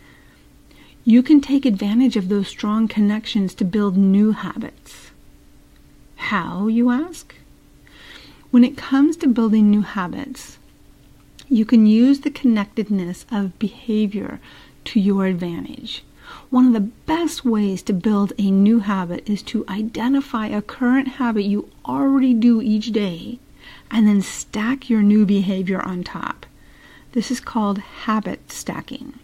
You 1.03 1.21
can 1.21 1.41
take 1.41 1.65
advantage 1.65 2.15
of 2.15 2.29
those 2.29 2.47
strong 2.47 2.87
connections 2.87 3.53
to 3.55 3.65
build 3.65 3.97
new 3.97 4.31
habits. 4.31 5.11
How, 6.15 6.67
you 6.67 6.89
ask? 6.89 7.35
When 8.51 8.63
it 8.63 8.77
comes 8.77 9.17
to 9.17 9.27
building 9.27 9.69
new 9.69 9.81
habits, 9.81 10.57
you 11.47 11.65
can 11.65 11.85
use 11.85 12.21
the 12.21 12.31
connectedness 12.31 13.25
of 13.29 13.59
behavior 13.59 14.39
to 14.85 14.99
your 14.99 15.25
advantage. 15.25 16.03
One 16.49 16.67
of 16.67 16.73
the 16.73 16.91
best 17.05 17.45
ways 17.45 17.81
to 17.83 17.93
build 17.93 18.33
a 18.37 18.49
new 18.49 18.79
habit 18.79 19.29
is 19.29 19.41
to 19.43 19.65
identify 19.67 20.47
a 20.47 20.61
current 20.61 21.07
habit 21.19 21.43
you 21.43 21.69
already 21.85 22.33
do 22.33 22.61
each 22.61 22.91
day 22.91 23.39
and 23.91 24.07
then 24.07 24.21
stack 24.21 24.89
your 24.89 25.01
new 25.01 25.25
behavior 25.25 25.81
on 25.81 26.03
top. 26.03 26.45
This 27.11 27.31
is 27.31 27.39
called 27.39 27.79
habit 27.79 28.51
stacking. 28.51 29.19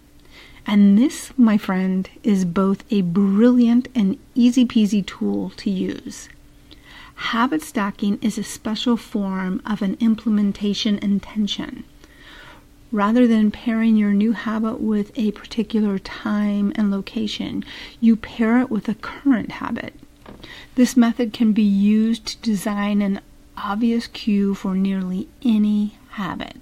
And 0.66 0.98
this, 0.98 1.34
my 1.38 1.58
friend, 1.58 2.10
is 2.24 2.46
both 2.46 2.84
a 2.92 3.02
brilliant 3.02 3.88
and 3.96 4.18
easy 4.36 4.66
peasy 4.66 5.06
tool 5.06 5.52
to 5.58 5.70
use. 5.70 6.30
Habit 7.16 7.62
stacking 7.62 8.18
is 8.22 8.38
a 8.38 8.44
special 8.44 8.98
form 8.98 9.62
of 9.66 9.82
an 9.82 9.98
implementation 10.00 10.98
intention. 11.00 11.84
Rather 12.92 13.26
than 13.26 13.52
pairing 13.52 13.96
your 13.96 14.12
new 14.12 14.34
habit 14.34 14.82
with 14.82 15.18
a 15.18 15.32
particular 15.32 15.98
time 15.98 16.74
and 16.76 16.92
location, 16.92 17.64
you 18.02 18.18
pair 18.18 18.60
it 18.60 18.70
with 18.70 18.90
a 18.90 18.96
current 18.96 19.54
habit. 19.54 19.94
This 20.76 20.98
method 20.98 21.32
can 21.32 21.54
be 21.54 21.64
used 21.64 22.26
to 22.28 22.38
design 22.40 23.02
an 23.02 23.22
obvious 23.56 24.08
cue 24.08 24.54
for 24.54 24.76
nearly 24.76 25.30
any 25.42 25.98
habit. 26.12 26.58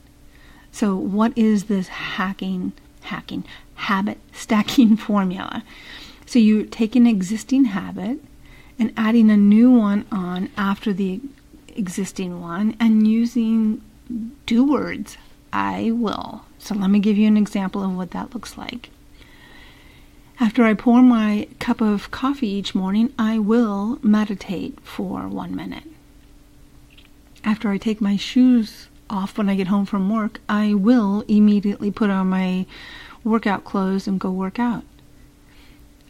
So, 0.72 0.96
what 0.96 1.36
is 1.36 1.66
this 1.66 1.88
hacking, 1.88 2.74
hacking, 3.02 3.44
habit 3.76 4.20
stacking 4.32 4.98
formula? 5.08 5.64
So, 6.28 6.38
you 6.38 6.66
take 6.66 6.96
an 6.96 7.08
existing 7.08 7.66
habit 7.66 8.20
and 8.78 8.94
adding 8.96 9.32
a 9.32 9.38
new 9.38 9.72
one 9.72 10.06
on 10.12 10.50
after 10.56 10.94
the 10.94 11.22
existing 11.76 12.40
one 12.40 12.76
and 12.80 13.08
using 13.08 13.82
do 14.46 14.64
words. 14.64 15.18
I 15.52 15.92
will. 15.92 16.46
So 16.58 16.76
let 16.76 16.90
me 16.90 17.00
give 17.00 17.18
you 17.18 17.28
an 17.28 17.38
example 17.38 17.84
of 17.84 17.96
what 17.96 18.12
that 18.12 18.34
looks 18.34 18.58
like. 18.58 18.90
After 20.40 20.64
I 20.64 20.74
pour 20.74 21.02
my 21.02 21.48
cup 21.60 21.82
of 21.82 22.12
coffee 22.12 22.48
each 22.48 22.74
morning, 22.74 23.14
I 23.20 23.40
will 23.40 24.00
meditate 24.02 24.80
for 24.82 25.28
one 25.28 25.56
minute. 25.56 25.84
After 27.44 27.70
I 27.70 27.78
take 27.78 28.00
my 28.00 28.16
shoes 28.16 28.88
off 29.10 29.38
when 29.38 29.50
I 29.50 29.56
get 29.56 29.68
home 29.68 29.86
from 29.86 30.10
work, 30.10 30.40
I 30.48 30.74
will 30.74 31.26
immediately 31.28 31.92
put 31.92 32.10
on 32.10 32.28
my 32.28 32.66
workout 33.24 33.66
clothes 33.66 34.08
and 34.08 34.20
go 34.20 34.32
work 34.32 34.60
out. 34.60 34.84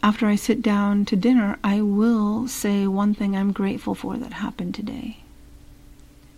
After 0.02 0.26
I 0.26 0.36
sit 0.36 0.62
down 0.62 1.04
to 1.06 1.16
dinner, 1.16 1.58
I 1.62 1.82
will 1.82 2.48
say 2.48 2.86
one 2.86 3.14
thing 3.14 3.36
I'm 3.36 3.52
grateful 3.52 3.94
for 3.94 4.16
that 4.16 4.34
happened 4.34 4.74
today. 4.74 5.18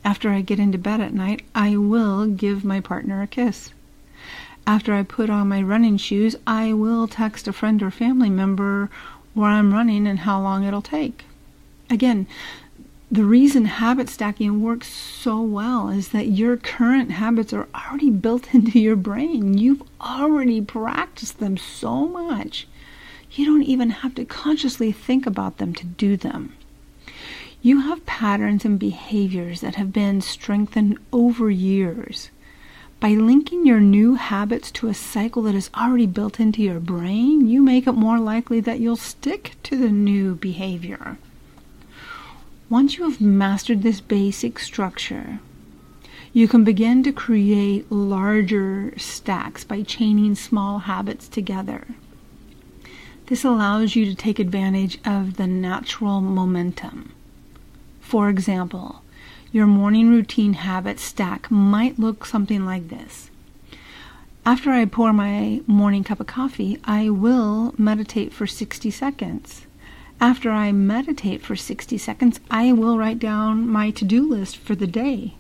After 0.04 0.30
I 0.30 0.40
get 0.40 0.59
into 0.59 0.78
bed 0.78 1.00
at 1.00 1.14
night, 1.14 1.42
I 1.54 1.76
will 1.76 2.26
give 2.26 2.64
my 2.64 2.80
partner 2.80 3.23
a 3.23 3.26
kiss. 3.26 3.71
After 4.66 4.94
I 4.94 5.02
put 5.02 5.30
on 5.30 5.49
my 5.49 5.62
running 5.62 5.97
shoes, 5.97 6.37
I 6.47 6.73
will 6.73 7.09
text 7.09 7.49
a 7.49 7.52
friend 7.52 7.82
or 7.82 7.90
family 7.90 8.30
member 8.30 8.90
where 9.35 9.50
I'm 9.50 9.73
running 9.75 10.06
and 10.06 10.21
how 10.21 10.40
long 10.40 10.64
it'll 10.64 10.82
take. 10.82 11.25
Again, 11.90 12.26
the 13.11 13.25
reason 13.25 13.66
habit 13.66 14.09
stacking 14.09 14.62
works 14.62 14.88
so 14.88 15.40
well 15.42 15.88
is 15.88 16.09
that 16.09 16.28
your 16.28 16.56
current 16.56 17.11
habits 17.11 17.52
are 17.52 17.68
already 17.75 18.11
built 18.11 18.54
into 18.54 18.78
your 18.78 18.97
brain. 18.97 19.59
You've 19.59 19.82
already 20.00 20.61
practiced 20.61 21.38
them 21.38 21.56
so 21.56 22.06
much. 22.09 22.66
You 23.32 23.47
don't 23.47 23.62
even 23.62 23.90
have 23.90 24.14
to 24.16 24.25
consciously 24.25 24.92
think 24.92 25.26
about 25.26 25.59
them 25.59 25.75
to 25.75 25.85
do 25.85 26.16
them. 26.16 26.54
You 27.64 27.78
have 27.83 28.04
patterns 28.07 28.64
and 28.64 28.76
behaviors 28.76 29.61
that 29.61 29.76
have 29.76 29.92
been 29.92 30.21
strengthened 30.21 30.99
over 31.12 31.49
years. 31.49 32.31
By 32.99 33.11
linking 33.11 33.64
your 33.64 33.78
new 33.78 34.16
habits 34.16 34.73
to 34.73 34.88
a 34.88 34.95
cycle 34.95 35.42
that 35.42 35.54
is 35.54 35.71
already 35.73 36.07
built 36.07 36.40
into 36.40 36.61
your 36.61 36.81
brain, 36.81 37.47
you 37.47 37.62
make 37.62 37.87
it 37.87 37.92
more 37.92 38.19
likely 38.19 38.59
that 38.59 38.81
you'll 38.81 38.97
stick 38.97 39.54
to 39.62 39.76
the 39.76 39.90
new 39.90 40.35
behavior. 40.35 41.19
Once 42.69 42.99
you 42.99 43.04
have 43.04 43.21
mastered 43.21 43.83
this 43.83 44.00
basic 44.00 44.59
structure, 44.59 45.38
you 46.33 46.49
can 46.49 46.64
begin 46.64 47.04
to 47.04 47.12
create 47.12 47.92
larger 47.92 48.92
stacks 48.99 49.62
by 49.62 49.83
chaining 49.83 50.35
small 50.35 50.81
habits 50.81 51.28
together. 51.28 51.87
This 53.26 53.45
allows 53.45 53.95
you 53.95 54.04
to 54.07 54.16
take 54.16 54.40
advantage 54.40 54.99
of 55.04 55.37
the 55.37 55.47
natural 55.47 56.21
momentum. 56.21 57.12
For 58.12 58.28
example, 58.28 59.00
your 59.52 59.66
morning 59.66 60.11
routine 60.11 60.52
habit 60.52 61.00
stack 61.00 61.50
might 61.50 61.99
look 61.99 62.26
something 62.26 62.66
like 62.66 62.88
this. 62.90 63.31
After 64.45 64.69
I 64.69 64.85
pour 64.85 65.14
my 65.14 65.62
morning 65.66 66.04
cup 66.04 66.21
of 66.21 66.26
coffee, 66.26 66.78
I 66.85 67.09
will 67.09 67.75
meditate 67.78 68.35
for 68.35 68.47
60 68.47 68.90
seconds. 68.90 69.64
After 70.21 70.50
I 70.50 70.73
meditate 70.73 71.40
for 71.40 71.57
60 71.57 71.97
seconds, 71.97 72.38
I 72.50 72.73
will 72.73 72.99
write 72.99 73.19
down 73.19 73.66
my 73.66 73.90
to 73.92 74.04
do 74.04 74.28
list 74.28 74.59
for 74.59 74.75
the 74.75 74.87
day. 74.87 75.33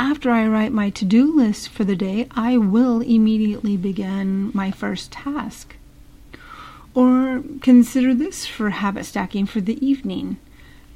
After 0.00 0.32
I 0.32 0.48
write 0.48 0.72
my 0.72 0.90
to 0.90 1.04
do 1.04 1.32
list 1.32 1.68
for 1.68 1.84
the 1.84 1.94
day, 1.94 2.26
I 2.32 2.58
will 2.58 3.02
immediately 3.02 3.76
begin 3.76 4.50
my 4.52 4.72
first 4.72 5.12
task. 5.12 5.76
Or 6.92 7.44
consider 7.60 8.14
this 8.14 8.48
for 8.48 8.70
habit 8.70 9.04
stacking 9.04 9.46
for 9.46 9.60
the 9.60 9.78
evening. 9.86 10.38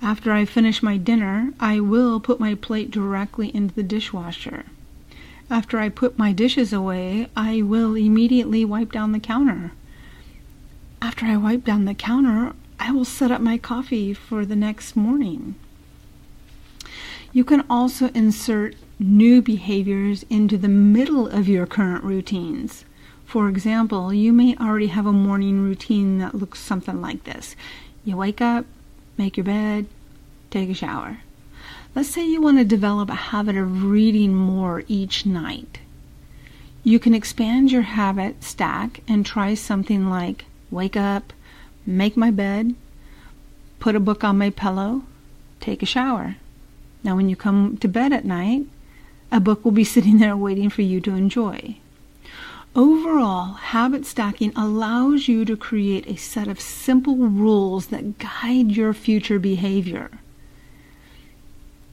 After 0.02 0.32
I 0.32 0.44
finish 0.44 0.82
my 0.82 0.96
dinner, 0.96 1.52
I 1.58 1.80
will 1.80 2.20
put 2.20 2.38
my 2.38 2.54
plate 2.54 2.90
directly 2.90 3.54
into 3.54 3.74
the 3.74 3.82
dishwasher. 3.82 4.66
After 5.50 5.78
I 5.78 5.88
put 5.88 6.18
my 6.18 6.32
dishes 6.32 6.72
away, 6.72 7.28
I 7.36 7.62
will 7.62 7.94
immediately 7.94 8.64
wipe 8.64 8.92
down 8.92 9.12
the 9.12 9.20
counter. 9.20 9.72
After 11.00 11.26
I 11.26 11.36
wipe 11.36 11.64
down 11.64 11.84
the 11.84 11.94
counter, 11.94 12.52
I 12.78 12.90
will 12.92 13.04
set 13.04 13.30
up 13.30 13.40
my 13.40 13.58
coffee 13.58 14.12
for 14.12 14.44
the 14.44 14.56
next 14.56 14.96
morning. 14.96 15.54
You 17.32 17.44
can 17.44 17.64
also 17.68 18.08
insert 18.08 18.76
new 18.98 19.42
behaviors 19.42 20.24
into 20.30 20.56
the 20.56 20.68
middle 20.68 21.28
of 21.28 21.48
your 21.48 21.66
current 21.66 22.04
routines. 22.04 22.84
For 23.24 23.48
example, 23.48 24.12
you 24.12 24.32
may 24.32 24.56
already 24.56 24.86
have 24.88 25.06
a 25.06 25.12
morning 25.12 25.62
routine 25.62 26.18
that 26.18 26.34
looks 26.34 26.60
something 26.60 27.00
like 27.00 27.24
this. 27.24 27.56
You 28.04 28.16
wake 28.16 28.40
up, 28.40 28.66
make 29.16 29.36
your 29.36 29.44
bed, 29.44 29.86
take 30.50 30.68
a 30.70 30.74
shower. 30.74 31.18
Let's 31.94 32.10
say 32.10 32.26
you 32.26 32.42
want 32.42 32.58
to 32.58 32.64
develop 32.64 33.08
a 33.08 33.14
habit 33.14 33.56
of 33.56 33.84
reading 33.84 34.34
more 34.34 34.84
each 34.86 35.24
night. 35.24 35.80
You 36.84 36.98
can 36.98 37.14
expand 37.14 37.72
your 37.72 37.82
habit 37.82 38.44
stack 38.44 39.00
and 39.08 39.24
try 39.24 39.54
something 39.54 40.08
like 40.08 40.44
wake 40.70 40.96
up, 40.96 41.32
make 41.84 42.16
my 42.16 42.30
bed, 42.30 42.74
put 43.80 43.96
a 43.96 44.00
book 44.00 44.22
on 44.22 44.38
my 44.38 44.50
pillow, 44.50 45.02
take 45.60 45.82
a 45.82 45.86
shower. 45.86 46.36
Now, 47.02 47.16
when 47.16 47.28
you 47.28 47.36
come 47.36 47.76
to 47.78 47.88
bed 47.88 48.12
at 48.12 48.24
night, 48.24 48.66
a 49.32 49.40
book 49.40 49.64
will 49.64 49.72
be 49.72 49.84
sitting 49.94 50.18
there 50.18 50.36
waiting 50.36 50.70
for 50.70 50.82
you 50.82 51.00
to 51.00 51.14
enjoy. 51.14 51.76
Overall, 52.76 53.54
habit 53.54 54.04
stacking 54.04 54.52
allows 54.54 55.28
you 55.28 55.46
to 55.46 55.56
create 55.56 56.06
a 56.06 56.16
set 56.16 56.46
of 56.46 56.60
simple 56.60 57.16
rules 57.16 57.86
that 57.86 58.18
guide 58.18 58.70
your 58.70 58.92
future 58.92 59.38
behavior. 59.38 60.10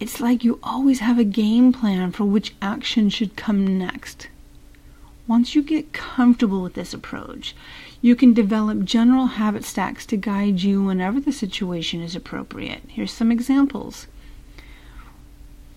It's 0.01 0.19
like 0.19 0.43
you 0.43 0.59
always 0.61 0.99
have 0.99 1.17
a 1.17 1.23
game 1.23 1.71
plan 1.71 2.11
for 2.11 2.25
which 2.25 2.53
action 2.61 3.09
should 3.09 3.37
come 3.37 3.77
next. 3.77 4.27
Once 5.25 5.55
you 5.55 5.63
get 5.63 5.93
comfortable 5.93 6.61
with 6.61 6.73
this 6.73 6.93
approach, 6.93 7.55
you 8.01 8.13
can 8.13 8.33
develop 8.33 8.83
general 8.83 9.27
habit 9.27 9.63
stacks 9.63 10.05
to 10.07 10.17
guide 10.17 10.63
you 10.63 10.83
whenever 10.83 11.21
the 11.21 11.31
situation 11.31 12.01
is 12.01 12.13
appropriate. 12.13 12.81
Here's 12.89 13.13
some 13.13 13.31
examples. 13.31 14.07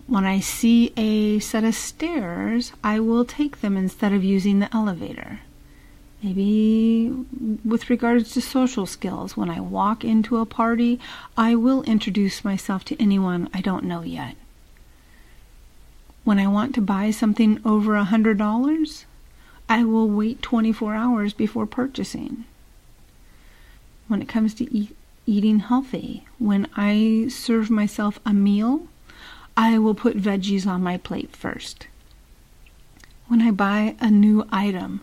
When 0.06 0.24
I 0.24 0.38
see 0.38 0.92
a 0.96 1.40
set 1.40 1.64
of 1.64 1.74
stairs, 1.74 2.72
I 2.84 3.00
will 3.00 3.24
take 3.24 3.60
them 3.60 3.76
instead 3.76 4.12
of 4.12 4.22
using 4.22 4.60
the 4.60 4.74
elevator. 4.74 5.40
Maybe 6.22 7.12
with 7.64 7.90
regards 7.90 8.32
to 8.32 8.40
social 8.40 8.86
skills, 8.86 9.36
when 9.36 9.50
I 9.50 9.60
walk 9.60 10.04
into 10.04 10.38
a 10.38 10.46
party, 10.46 11.00
I 11.36 11.56
will 11.56 11.82
introduce 11.82 12.44
myself 12.44 12.84
to 12.86 13.02
anyone 13.02 13.48
I 13.52 13.60
don't 13.60 13.84
know 13.84 14.02
yet. 14.02 14.36
When 16.24 16.38
I 16.38 16.46
want 16.46 16.74
to 16.76 16.80
buy 16.80 17.10
something 17.10 17.60
over 17.64 17.96
a 17.96 18.04
hundred 18.04 18.38
dollars, 18.38 19.06
I 19.68 19.82
will 19.84 20.08
wait 20.08 20.40
24 20.40 20.94
hours 20.94 21.32
before 21.32 21.66
purchasing. 21.66 22.44
When 24.06 24.22
it 24.22 24.28
comes 24.28 24.54
to 24.54 24.72
eat, 24.72 24.96
eating 25.26 25.58
healthy, 25.58 26.26
when 26.38 26.68
I 26.76 27.26
serve 27.28 27.70
myself 27.70 28.20
a 28.24 28.32
meal, 28.32 28.86
I 29.56 29.78
will 29.78 29.94
put 29.94 30.18
veggies 30.18 30.66
on 30.66 30.82
my 30.82 30.98
plate 30.98 31.34
first. 31.34 31.86
When 33.28 33.40
I 33.40 33.50
buy 33.50 33.96
a 34.00 34.10
new 34.10 34.46
item, 34.52 35.00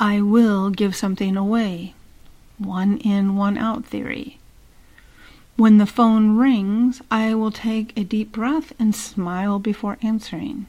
I 0.00 0.20
will 0.20 0.70
give 0.70 0.96
something 0.96 1.36
away. 1.36 1.94
One 2.58 2.98
in, 2.98 3.36
one 3.36 3.58
out 3.58 3.84
theory. 3.84 4.38
When 5.56 5.78
the 5.78 5.86
phone 5.86 6.36
rings, 6.36 7.02
I 7.10 7.34
will 7.34 7.52
take 7.52 7.96
a 7.96 8.04
deep 8.04 8.32
breath 8.32 8.72
and 8.78 8.94
smile 8.94 9.58
before 9.58 9.98
answering. 10.02 10.66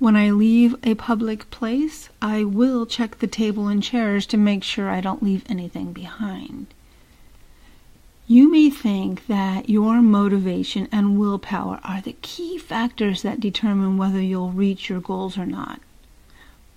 When 0.00 0.16
I 0.16 0.30
leave 0.30 0.74
a 0.82 0.94
public 0.94 1.50
place, 1.50 2.08
I 2.20 2.42
will 2.42 2.84
check 2.84 3.18
the 3.18 3.26
table 3.26 3.68
and 3.68 3.82
chairs 3.82 4.26
to 4.26 4.36
make 4.36 4.64
sure 4.64 4.90
I 4.90 5.00
don't 5.00 5.22
leave 5.22 5.44
anything 5.48 5.92
behind. 5.92 6.66
You 8.30 8.48
may 8.48 8.70
think 8.70 9.26
that 9.26 9.68
your 9.68 10.00
motivation 10.00 10.86
and 10.92 11.18
willpower 11.18 11.80
are 11.82 12.00
the 12.00 12.14
key 12.22 12.58
factors 12.58 13.22
that 13.22 13.40
determine 13.40 13.96
whether 13.96 14.20
you'll 14.20 14.52
reach 14.52 14.88
your 14.88 15.00
goals 15.00 15.36
or 15.36 15.46
not. 15.46 15.80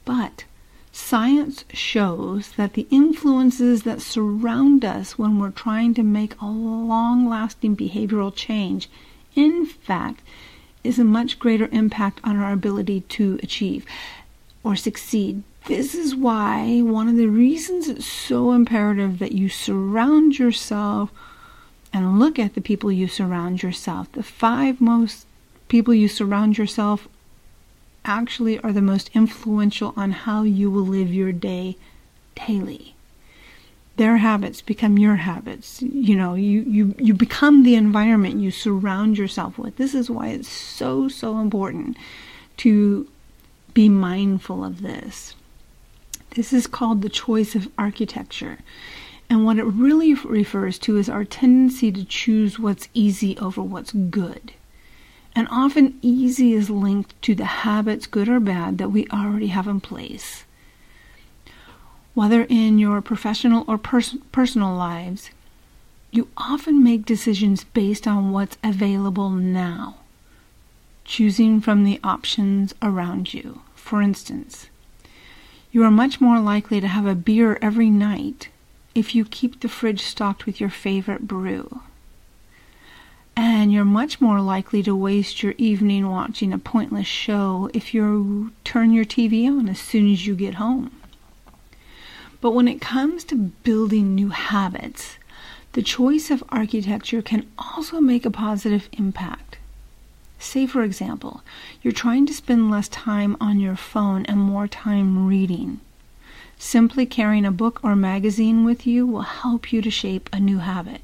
But 0.04 0.46
science 0.92 1.64
shows 1.72 2.54
that 2.54 2.74
the 2.74 2.88
influences 2.90 3.84
that 3.84 4.02
surround 4.02 4.84
us 4.84 5.20
when 5.20 5.38
we're 5.38 5.52
trying 5.52 5.94
to 5.94 6.02
make 6.02 6.34
a 6.42 6.48
long 6.48 7.30
lasting 7.30 7.78
behavioral 7.78 8.34
change, 8.34 8.90
in 9.36 9.68
fact, 9.68 10.24
is 10.84 10.98
a 10.98 11.04
much 11.04 11.38
greater 11.38 11.70
impact 11.72 12.20
on 12.24 12.36
our 12.38 12.52
ability 12.52 13.02
to 13.10 13.40
achieve 13.44 13.86
or 14.64 14.76
succeed. 14.76 15.44
This 15.68 15.94
is 15.94 16.16
why 16.16 16.82
one 16.82 17.08
of 17.08 17.16
the 17.16 17.28
reasons 17.28 17.88
it's 17.88 18.08
so 18.08 18.54
imperative 18.54 19.20
that 19.20 19.34
you 19.34 19.50
surround 19.50 20.40
yourself 20.40 21.12
and 21.94 22.20
look 22.20 22.40
at 22.40 22.56
the 22.56 22.62
people 22.62 22.92
you 22.92 23.08
surround 23.08 23.62
yourself. 23.64 24.12
The 24.14 24.24
five 24.24 24.82
most 24.82 25.28
people 25.68 25.94
you 25.94 26.08
surround 26.08 26.58
yourself 26.58 27.08
actually 28.04 28.60
are 28.60 28.74
the 28.74 28.82
most 28.82 29.10
influential 29.14 29.94
on 29.96 30.12
how 30.12 30.44
you 30.44 30.70
will 30.72 30.86
live 30.86 31.14
your 31.14 31.32
day 31.32 31.78
daily. 32.36 32.96
their 33.96 34.18
habits 34.18 34.62
become 34.62 34.98
your 34.98 35.18
habits. 35.18 35.82
You 35.82 36.16
know, 36.16 36.34
you, 36.34 36.62
you, 36.62 36.96
you 36.98 37.14
become 37.14 37.64
the 37.64 37.76
environment 37.76 38.40
you 38.40 38.50
surround 38.50 39.18
yourself 39.18 39.58
with. 39.58 39.78
This 39.78 39.94
is 39.94 40.10
why 40.10 40.30
it's 40.30 40.50
so, 40.50 41.08
so 41.08 41.40
important 41.40 41.96
to 42.58 43.08
be 43.74 43.90
mindful 43.90 44.64
of 44.64 44.82
this. 44.82 45.36
This 46.32 46.52
is 46.52 46.66
called 46.66 47.02
the 47.04 47.10
choice 47.10 47.54
of 47.54 47.70
architecture. 47.78 48.60
And 49.34 49.46
what 49.46 49.58
it 49.58 49.64
really 49.64 50.14
refers 50.14 50.78
to 50.78 50.96
is 50.96 51.10
our 51.10 51.26
tendency 51.26 51.92
to 51.92 52.06
choose 52.06 52.60
what's 52.60 52.88
easy 52.94 53.36
over 53.40 53.64
what's 53.64 53.92
good. 53.92 54.54
And 55.36 55.48
often, 55.50 55.98
easy 56.04 56.54
is 56.54 56.70
linked 56.70 57.20
to 57.24 57.34
the 57.34 57.46
habits, 57.66 58.06
good 58.06 58.30
or 58.30 58.40
bad, 58.40 58.78
that 58.78 58.92
we 58.92 59.08
already 59.08 59.48
have 59.48 59.68
in 59.68 59.82
place. 59.82 60.44
Whether 62.14 62.44
in 62.44 62.78
your 62.78 63.02
professional 63.02 63.66
or 63.68 63.80
pers- 63.80 64.18
personal 64.32 64.76
lives, 64.76 65.32
you 66.12 66.28
often 66.38 66.84
make 66.84 67.04
decisions 67.04 67.64
based 67.64 68.06
on 68.06 68.32
what's 68.32 68.58
available 68.64 69.32
now, 69.32 69.96
choosing 71.06 71.60
from 71.60 71.86
the 71.86 72.00
options 72.04 72.76
around 72.84 73.34
you. 73.34 73.62
For 73.74 74.00
instance, 74.00 74.68
you 75.72 75.84
are 75.84 75.90
much 75.90 76.22
more 76.22 76.40
likely 76.40 76.80
to 76.80 76.88
have 76.88 77.08
a 77.08 77.16
beer 77.16 77.58
every 77.64 77.90
night 77.90 78.50
if 78.96 79.16
you 79.16 79.26
keep 79.26 79.60
the 79.60 79.70
fridge 79.70 80.02
stocked 80.02 80.46
with 80.46 80.60
your 80.60 80.70
favorite 80.70 81.28
brew. 81.28 81.82
And 83.36 83.74
you're 83.74 83.86
much 83.86 84.22
more 84.22 84.42
likely 84.42 84.84
to 84.84 84.96
waste 84.96 85.42
your 85.42 85.56
evening 85.58 86.10
watching 86.10 86.54
a 86.54 86.60
pointless 86.60 87.08
show 87.08 87.70
if 87.74 87.94
you 87.94 88.52
turn 88.64 88.92
your 88.92 89.06
TV 89.06 89.48
on 89.48 89.68
as 89.68 89.80
soon 89.80 90.12
as 90.12 90.28
you 90.28 90.36
get 90.36 90.56
home. 90.56 90.92
But 92.42 92.52
when 92.52 92.68
it 92.68 92.82
comes 92.82 93.24
to 93.26 93.36
building 93.36 94.14
new 94.14 94.30
habits, 94.30 95.18
the 95.72 95.82
choice 95.82 96.30
of 96.30 96.44
architecture 96.50 97.22
can 97.22 97.48
also 97.58 98.00
make 98.00 98.26
a 98.26 98.32
positive 98.32 98.90
impact. 98.92 99.58
Say, 100.38 100.68
for 100.68 100.84
example, 100.84 101.42
you're 101.82 101.94
trying 101.94 102.26
to 102.28 102.34
spend 102.34 102.70
less 102.70 102.90
time 102.90 103.38
on 103.40 103.60
your 103.60 103.78
phone 103.78 104.26
and 104.28 104.40
more 104.40 104.68
time 104.68 105.26
reading. 105.26 105.80
Simply 106.66 107.06
carrying 107.06 107.46
a 107.46 107.52
book 107.52 107.82
or 107.84 107.94
magazine 107.94 108.64
with 108.64 108.88
you 108.88 109.06
will 109.06 109.22
help 109.44 109.74
you 109.74 109.82
to 109.82 109.92
shape 109.92 110.30
a 110.32 110.40
new 110.40 110.60
habit. 110.60 111.02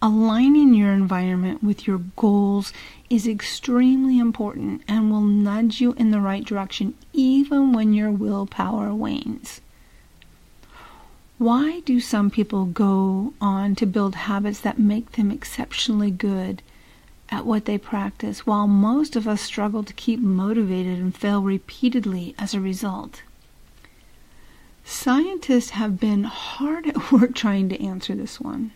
Aligning 0.00 0.72
your 0.72 0.94
environment 0.94 1.62
with 1.62 1.86
your 1.86 1.98
goals 2.16 2.72
is 3.10 3.28
extremely 3.28 4.18
important 4.18 4.80
and 4.88 5.10
will 5.10 5.20
nudge 5.20 5.82
you 5.82 5.92
in 5.92 6.10
the 6.10 6.22
right 6.22 6.42
direction 6.42 6.94
even 7.12 7.74
when 7.74 7.92
your 7.92 8.10
willpower 8.10 8.94
wanes. 8.94 9.60
Why 11.36 11.80
do 11.80 12.00
some 12.00 12.30
people 12.30 12.64
go 12.64 13.34
on 13.42 13.74
to 13.76 13.84
build 13.84 14.14
habits 14.14 14.60
that 14.60 14.78
make 14.78 15.12
them 15.12 15.30
exceptionally 15.30 16.10
good 16.10 16.62
at 17.28 17.44
what 17.44 17.66
they 17.66 17.76
practice, 17.76 18.46
while 18.46 18.66
most 18.66 19.16
of 19.16 19.28
us 19.28 19.42
struggle 19.42 19.84
to 19.84 19.92
keep 19.92 20.18
motivated 20.18 20.98
and 20.98 21.14
fail 21.14 21.42
repeatedly 21.42 22.34
as 22.38 22.54
a 22.54 22.60
result? 22.60 23.22
Scientists 24.84 25.70
have 25.70 25.98
been 26.00 26.24
hard 26.24 26.86
at 26.86 27.12
work 27.12 27.34
trying 27.34 27.68
to 27.68 27.82
answer 27.84 28.14
this 28.14 28.40
one. 28.40 28.72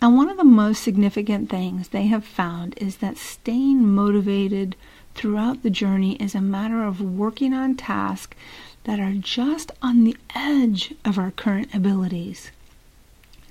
And 0.00 0.16
one 0.16 0.28
of 0.28 0.36
the 0.36 0.44
most 0.44 0.82
significant 0.82 1.50
things 1.50 1.88
they 1.88 2.06
have 2.06 2.24
found 2.24 2.74
is 2.78 2.98
that 2.98 3.18
staying 3.18 3.86
motivated 3.86 4.76
throughout 5.14 5.64
the 5.64 5.70
journey 5.70 6.14
is 6.16 6.36
a 6.36 6.40
matter 6.40 6.84
of 6.84 7.00
working 7.00 7.52
on 7.52 7.74
tasks 7.74 8.36
that 8.84 9.00
are 9.00 9.14
just 9.14 9.72
on 9.82 10.04
the 10.04 10.16
edge 10.34 10.94
of 11.04 11.18
our 11.18 11.32
current 11.32 11.74
abilities. 11.74 12.52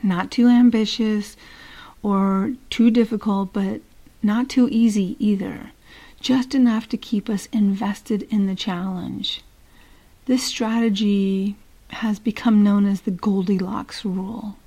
Not 0.02 0.32
too 0.32 0.48
ambitious 0.48 1.36
or 2.02 2.54
too 2.70 2.90
difficult, 2.90 3.52
but 3.52 3.82
not 4.24 4.48
too 4.48 4.70
easy 4.72 5.18
either. 5.20 5.72
Just 6.22 6.56
enough 6.56 6.88
to 6.90 6.98
keep 6.98 7.30
us 7.30 7.48
invested 7.52 8.24
in 8.32 8.48
the 8.48 8.56
challenge. 8.56 9.42
This 10.28 10.44
strategy 10.44 11.56
has 11.90 12.20
become 12.20 12.62
known 12.62 12.86
as 12.86 13.02
the 13.02 13.12
Goldilocks 13.12 14.04
rule 14.04 14.58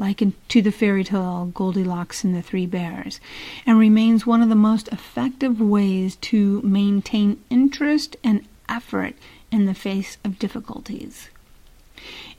like 0.00 0.22
in, 0.22 0.34
to 0.48 0.62
the 0.62 0.72
fairy 0.72 1.04
tale 1.04 1.50
Goldilocks 1.52 2.24
and 2.24 2.34
the 2.34 2.42
Three 2.42 2.64
Bears, 2.64 3.20
and 3.66 3.78
remains 3.78 4.24
one 4.24 4.40
of 4.40 4.48
the 4.48 4.54
most 4.54 4.88
effective 4.88 5.60
ways 5.60 6.16
to 6.22 6.62
maintain 6.62 7.42
interest 7.50 8.16
and 8.24 8.46
effort 8.68 9.14
in 9.50 9.66
the 9.66 9.74
face 9.74 10.16
of 10.24 10.38
difficulties. 10.38 11.28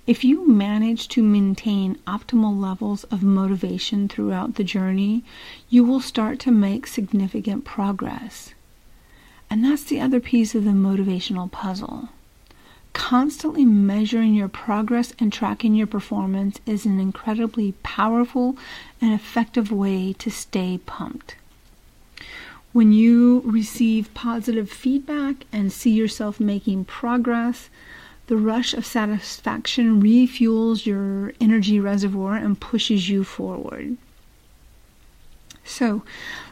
If 0.07 0.23
you 0.23 0.47
manage 0.47 1.07
to 1.09 1.21
maintain 1.21 1.99
optimal 2.07 2.59
levels 2.59 3.03
of 3.05 3.21
motivation 3.21 4.07
throughout 4.07 4.55
the 4.55 4.63
journey, 4.63 5.23
you 5.69 5.83
will 5.83 5.99
start 5.99 6.39
to 6.39 6.51
make 6.51 6.87
significant 6.87 7.63
progress. 7.63 8.53
And 9.49 9.63
that's 9.63 9.83
the 9.83 10.01
other 10.01 10.19
piece 10.19 10.55
of 10.55 10.63
the 10.63 10.71
motivational 10.71 11.51
puzzle. 11.51 12.09
Constantly 12.93 13.65
measuring 13.65 14.33
your 14.33 14.47
progress 14.47 15.13
and 15.19 15.31
tracking 15.31 15.75
your 15.75 15.87
performance 15.87 16.59
is 16.65 16.85
an 16.85 16.99
incredibly 16.99 17.73
powerful 17.83 18.57
and 19.01 19.13
effective 19.13 19.71
way 19.71 20.13
to 20.13 20.29
stay 20.29 20.79
pumped. 20.85 21.35
When 22.73 22.93
you 22.93 23.41
receive 23.45 24.13
positive 24.13 24.69
feedback 24.69 25.45
and 25.51 25.71
see 25.71 25.91
yourself 25.91 26.39
making 26.39 26.85
progress, 26.85 27.69
the 28.27 28.37
rush 28.37 28.73
of 28.73 28.85
satisfaction 28.85 30.01
refuels 30.01 30.85
your 30.85 31.33
energy 31.41 31.81
reservoir 31.81 32.37
and 32.37 32.59
pushes 32.59 33.09
you 33.09 33.25
forward. 33.25 33.97
So, 35.65 36.03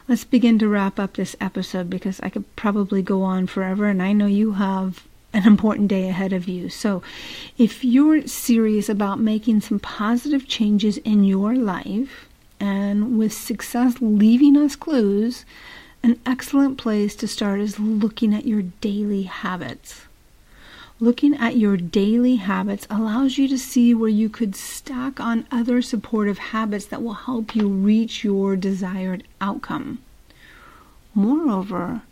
let's 0.08 0.24
begin 0.24 0.58
to 0.58 0.68
wrap 0.68 1.00
up 1.00 1.14
this 1.14 1.36
episode 1.40 1.88
because 1.88 2.20
I 2.20 2.28
could 2.28 2.54
probably 2.54 3.02
go 3.02 3.22
on 3.22 3.46
forever, 3.46 3.86
and 3.86 4.02
I 4.02 4.12
know 4.12 4.26
you 4.26 4.52
have 4.52 5.06
an 5.32 5.46
important 5.46 5.88
day 5.88 6.08
ahead 6.08 6.32
of 6.32 6.48
you. 6.48 6.68
So, 6.68 7.02
if 7.56 7.84
you're 7.84 8.26
serious 8.26 8.88
about 8.88 9.20
making 9.20 9.60
some 9.60 9.78
positive 9.78 10.48
changes 10.48 10.98
in 10.98 11.24
your 11.24 11.54
life, 11.54 12.28
and 12.58 13.18
with 13.18 13.32
success 13.32 13.96
leaving 14.00 14.56
us 14.56 14.76
clues, 14.76 15.44
an 16.02 16.18
excellent 16.26 16.78
place 16.78 17.14
to 17.16 17.28
start 17.28 17.60
is 17.60 17.78
looking 17.78 18.34
at 18.34 18.46
your 18.46 18.62
daily 18.80 19.22
habits. 19.24 20.02
Looking 20.98 21.34
at 21.34 21.56
your 21.56 21.78
daily 21.78 22.36
habits 22.36 22.86
allows 22.90 23.38
you 23.38 23.48
to 23.48 23.58
see 23.58 23.94
where 23.94 24.10
you 24.10 24.28
could 24.28 24.54
stack 24.54 25.18
on 25.18 25.46
other 25.50 25.80
supportive 25.80 26.36
habits 26.38 26.84
that 26.86 27.02
will 27.02 27.14
help 27.14 27.56
you 27.56 27.68
reach 27.68 28.22
your 28.22 28.54
desired 28.54 29.24
outcome. 29.40 30.00
Moreover, 31.14 32.02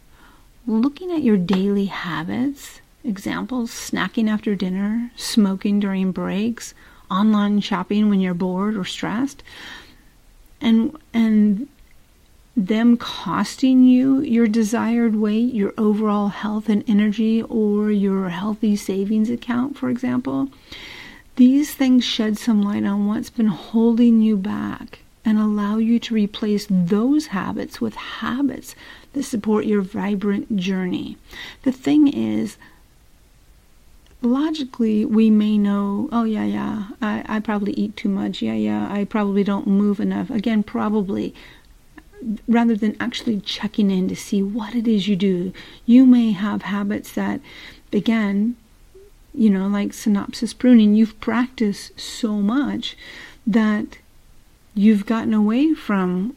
looking 0.66 1.12
at 1.12 1.22
your 1.22 1.36
daily 1.36 1.86
habits 1.86 2.80
Examples 3.04 3.70
snacking 3.70 4.28
after 4.28 4.54
dinner, 4.54 5.10
smoking 5.16 5.80
during 5.80 6.12
breaks, 6.12 6.74
online 7.10 7.60
shopping 7.60 8.08
when 8.08 8.20
you're 8.20 8.34
bored 8.34 8.76
or 8.76 8.84
stressed. 8.84 9.42
And 10.60 10.96
and 11.14 11.68
them 12.56 12.96
costing 12.96 13.84
you 13.84 14.20
your 14.20 14.48
desired 14.48 15.14
weight, 15.14 15.54
your 15.54 15.72
overall 15.78 16.28
health 16.28 16.68
and 16.68 16.82
energy, 16.88 17.42
or 17.42 17.90
your 17.90 18.30
healthy 18.30 18.74
savings 18.74 19.30
account, 19.30 19.78
for 19.78 19.88
example, 19.88 20.48
these 21.36 21.72
things 21.72 22.04
shed 22.04 22.36
some 22.36 22.60
light 22.60 22.84
on 22.84 23.06
what's 23.06 23.30
been 23.30 23.46
holding 23.46 24.20
you 24.20 24.36
back 24.36 24.98
and 25.24 25.38
allow 25.38 25.76
you 25.76 26.00
to 26.00 26.14
replace 26.14 26.66
those 26.68 27.28
habits 27.28 27.80
with 27.80 27.94
habits 27.94 28.74
that 29.12 29.22
support 29.22 29.64
your 29.64 29.80
vibrant 29.82 30.56
journey. 30.56 31.16
The 31.62 31.70
thing 31.70 32.08
is, 32.08 32.56
logically 34.20 35.04
we 35.04 35.30
may 35.30 35.56
know 35.56 36.08
oh 36.10 36.24
yeah 36.24 36.44
yeah 36.44 36.88
I, 37.00 37.24
I 37.28 37.40
probably 37.40 37.72
eat 37.72 37.96
too 37.96 38.08
much. 38.08 38.42
Yeah 38.42 38.54
yeah 38.54 38.92
i 38.92 39.04
probably 39.04 39.44
don't 39.44 39.66
move 39.66 40.00
enough. 40.00 40.30
Again 40.30 40.62
probably 40.62 41.34
rather 42.48 42.74
than 42.74 42.96
actually 42.98 43.40
checking 43.40 43.90
in 43.90 44.08
to 44.08 44.16
see 44.16 44.42
what 44.42 44.74
it 44.74 44.88
is 44.88 45.06
you 45.06 45.14
do 45.14 45.52
you 45.86 46.04
may 46.04 46.32
have 46.32 46.62
habits 46.62 47.12
that 47.12 47.40
again 47.92 48.56
you 49.32 49.48
know 49.48 49.68
like 49.68 49.92
synapse 49.92 50.52
pruning 50.52 50.94
you've 50.94 51.18
practiced 51.20 51.98
so 51.98 52.34
much 52.34 52.96
that 53.46 53.98
you've 54.74 55.06
gotten 55.06 55.32
away 55.32 55.74
from 55.74 56.34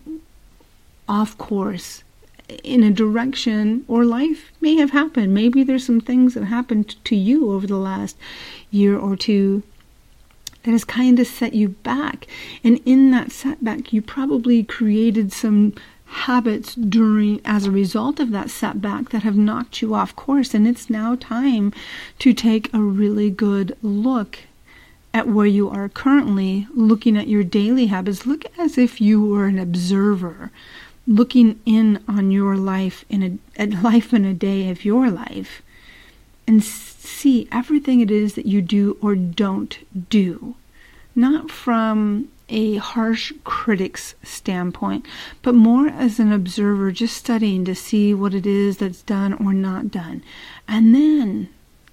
off 1.10 1.36
course 1.38 2.04
in 2.64 2.84
a 2.84 2.92
direction 2.92 3.86
or 3.88 4.06
life 4.06 4.52
may 4.62 4.76
have 4.76 4.92
happened. 4.92 5.34
Maybe 5.34 5.64
there's 5.64 5.86
some 5.86 6.02
things 6.02 6.34
that 6.34 6.46
happened 6.46 6.96
to 7.06 7.16
you 7.16 7.52
over 7.52 7.68
the 7.68 7.78
last 7.78 8.18
year 8.70 8.98
or 8.98 9.16
two 9.16 9.64
that 10.64 10.72
has 10.72 10.84
kind 10.84 11.20
of 11.20 11.28
set 11.28 11.54
you 11.54 11.70
back. 11.70 12.28
And 12.64 12.80
in 12.86 13.12
that 13.12 13.32
setback, 13.32 13.92
you 13.92 14.02
probably 14.02 14.64
created 14.64 15.34
some 15.34 15.74
habits 16.06 16.76
during 16.76 17.40
as 17.46 17.66
a 17.66 17.72
result 17.72 18.20
of 18.20 18.32
that 18.32 18.50
setback 18.50 19.10
that 19.10 19.24
have 19.24 19.38
knocked 19.38 19.82
you 19.82 19.94
off 19.94 20.14
course 20.16 20.54
and 20.54 20.68
it's 20.68 20.90
now 20.90 21.16
time 21.16 21.72
to 22.20 22.34
take 22.34 22.72
a 22.74 22.82
really 22.82 23.30
good 23.30 23.78
look 23.82 24.40
at 25.14 25.28
where 25.28 25.46
you 25.46 25.70
are 25.70 25.90
currently, 25.90 26.68
looking 26.74 27.18
at 27.18 27.28
your 27.28 27.44
daily 27.44 27.88
habits, 27.88 28.26
look 28.26 28.46
as 28.58 28.78
if 28.78 29.02
you 29.02 29.24
were 29.24 29.46
an 29.46 29.60
observer, 29.60 30.52
looking 31.08 31.60
in 31.66 32.04
on 32.08 32.32
your 32.32 32.56
life 32.56 33.06
in 33.10 33.40
a, 33.58 33.64
a 33.64 33.68
life 33.68 34.14
in 34.14 34.26
a 34.26 34.34
day 34.34 34.70
of 34.70 34.86
your 34.86 35.10
life, 35.10 35.62
and 36.48 36.64
see 36.64 37.48
everything 37.52 38.02
it 38.02 38.12
is 38.12 38.36
that 38.36 38.46
you 38.46 38.62
do 38.62 38.98
or 39.02 39.16
don't 39.16 39.80
do, 40.10 40.56
not 41.16 41.50
from 41.50 42.30
a 42.50 42.76
harsh 42.76 43.32
critic's 43.44 44.14
standpoint, 44.24 45.06
but 45.42 45.56
more 45.56 45.88
as 45.88 46.20
an 46.20 46.32
observer, 46.34 46.92
just 46.92 47.16
studying 47.16 47.64
to 47.64 47.74
see 47.74 48.14
what 48.14 48.34
it 48.34 48.46
is 48.46 48.78
that's 48.78 49.02
done 49.04 49.34
or 49.34 49.54
not 49.54 49.90
done. 49.90 50.22
And 50.68 50.94
then 50.94 51.50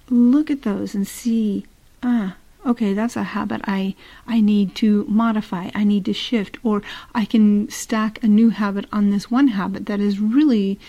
look 0.09 0.51
at 0.51 0.63
those 0.63 0.93
and 0.93 1.07
see, 1.07 1.65
ah, 2.03 2.35
okay, 2.65 2.93
that's 2.93 3.15
a 3.15 3.23
habit 3.23 3.61
I, 3.65 3.95
I 4.27 4.41
need 4.41 4.75
to 4.75 5.05
modify, 5.07 5.69
I 5.73 5.83
need 5.83 6.05
to 6.05 6.13
shift, 6.13 6.57
or 6.63 6.81
I 7.13 7.25
can 7.25 7.69
stack 7.69 8.21
a 8.23 8.27
new 8.27 8.49
habit 8.49 8.85
on 8.91 9.09
this 9.09 9.31
one 9.31 9.49
habit 9.49 9.85
that 9.85 9.99
is 9.99 10.19
really 10.19 10.79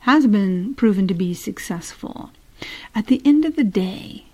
has 0.00 0.26
been 0.26 0.74
proven 0.74 1.06
to 1.08 1.14
be 1.14 1.34
successful. 1.34 2.30
At 2.94 3.06
the 3.06 3.22
end 3.24 3.44
of 3.44 3.56
the 3.56 3.64
day, 3.64 4.24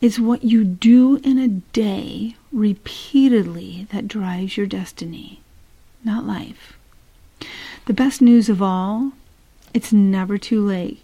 it's 0.00 0.18
what 0.18 0.42
you 0.42 0.64
do 0.64 1.16
in 1.18 1.38
a 1.38 1.48
day 1.48 2.36
repeatedly 2.50 3.86
that 3.92 4.08
drives 4.08 4.56
your 4.56 4.66
destiny, 4.66 5.40
not 6.04 6.26
life. 6.26 6.76
The 7.86 7.94
best 7.94 8.20
news 8.20 8.48
of 8.48 8.60
all, 8.62 9.12
it's 9.74 9.92
never 9.92 10.38
too 10.38 10.64
late 10.64 11.00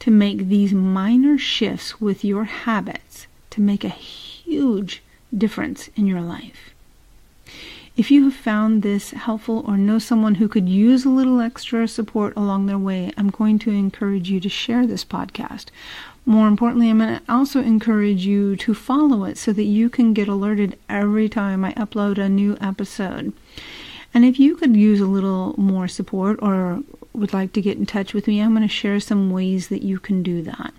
to 0.00 0.10
make 0.10 0.48
these 0.48 0.72
minor 0.72 1.38
shifts 1.38 2.00
with 2.00 2.24
your 2.24 2.44
habits 2.44 3.26
to 3.50 3.60
make 3.60 3.84
a 3.84 3.88
huge 4.46 5.02
difference 5.36 5.90
in 5.96 6.06
your 6.06 6.20
life. 6.20 6.72
If 7.96 8.10
you 8.10 8.24
have 8.24 8.34
found 8.34 8.82
this 8.82 9.10
helpful 9.10 9.64
or 9.66 9.76
know 9.76 9.98
someone 9.98 10.36
who 10.36 10.48
could 10.48 10.68
use 10.68 11.04
a 11.04 11.10
little 11.10 11.40
extra 11.40 11.88
support 11.88 12.36
along 12.36 12.66
their 12.66 12.78
way, 12.78 13.10
I'm 13.16 13.30
going 13.30 13.58
to 13.60 13.70
encourage 13.70 14.30
you 14.30 14.38
to 14.40 14.48
share 14.48 14.86
this 14.86 15.04
podcast. 15.04 15.66
More 16.24 16.46
importantly, 16.46 16.90
I'm 16.90 16.98
going 16.98 17.18
to 17.18 17.22
also 17.28 17.60
encourage 17.60 18.24
you 18.24 18.54
to 18.56 18.74
follow 18.74 19.24
it 19.24 19.38
so 19.38 19.52
that 19.52 19.64
you 19.64 19.88
can 19.88 20.12
get 20.12 20.28
alerted 20.28 20.78
every 20.88 21.28
time 21.28 21.64
I 21.64 21.72
upload 21.72 22.18
a 22.18 22.28
new 22.28 22.56
episode. 22.60 23.32
And 24.14 24.24
if 24.24 24.38
you 24.38 24.56
could 24.56 24.76
use 24.76 25.00
a 25.00 25.06
little 25.06 25.54
more 25.58 25.88
support 25.88 26.38
or 26.40 26.82
would 27.14 27.32
like 27.32 27.52
to 27.54 27.62
get 27.62 27.78
in 27.78 27.86
touch 27.86 28.14
with 28.14 28.26
me, 28.28 28.40
I'm 28.40 28.54
going 28.54 28.62
to 28.62 28.68
share 28.68 29.00
some 29.00 29.30
ways 29.30 29.68
that 29.68 29.82
you 29.82 29.98
can 29.98 30.22
do 30.22 30.42
that. 30.42 30.72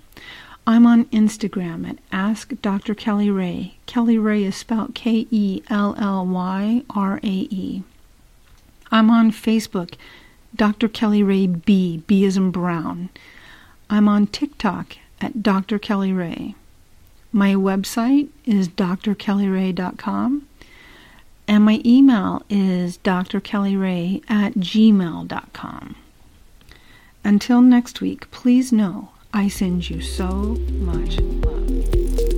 I'm 0.70 0.86
on 0.86 1.06
Instagram 1.06 1.90
at 1.90 1.98
Ask 2.12 2.52
Dr. 2.62 2.94
Kelly 2.94 3.32
Rae. 3.32 3.78
Kelly 3.86 4.18
Rae 4.18 4.44
is 4.44 4.58
spelled 4.58 4.94
K 4.94 5.26
E 5.32 5.64
L 5.70 5.96
L 5.98 6.26
Y 6.26 6.84
R 6.90 7.22
A 7.24 7.26
E. 7.26 7.84
I'm 8.92 9.10
on 9.10 9.32
Facebook, 9.32 9.94
Dr. 10.54 10.90
Kelly 10.90 11.24
Rae 11.24 11.48
B, 11.48 12.04
B 12.06 12.26
as 12.26 12.36
in 12.36 12.52
Brown. 12.52 13.08
I'm 13.90 14.10
on 14.10 14.28
TikTok 14.28 14.98
at 15.22 15.42
Dr. 15.42 15.80
Kelly 15.80 16.12
Rae. 16.12 16.54
My 17.32 17.54
website 17.54 18.28
is 18.46 18.68
drkellyrae.com 18.68 20.48
and 21.48 21.64
my 21.64 21.82
email 21.86 22.44
is 22.50 22.98
drkellyrae 22.98 24.22
at 24.30 24.56
gmail.com. 24.56 25.96
Until 27.24 27.62
next 27.62 28.02
week, 28.02 28.30
please 28.32 28.74
know 28.74 29.12
I 29.34 29.50
send 29.50 29.90
you 29.90 30.02
so 30.02 30.58
much 30.80 31.20
love. 31.20 32.37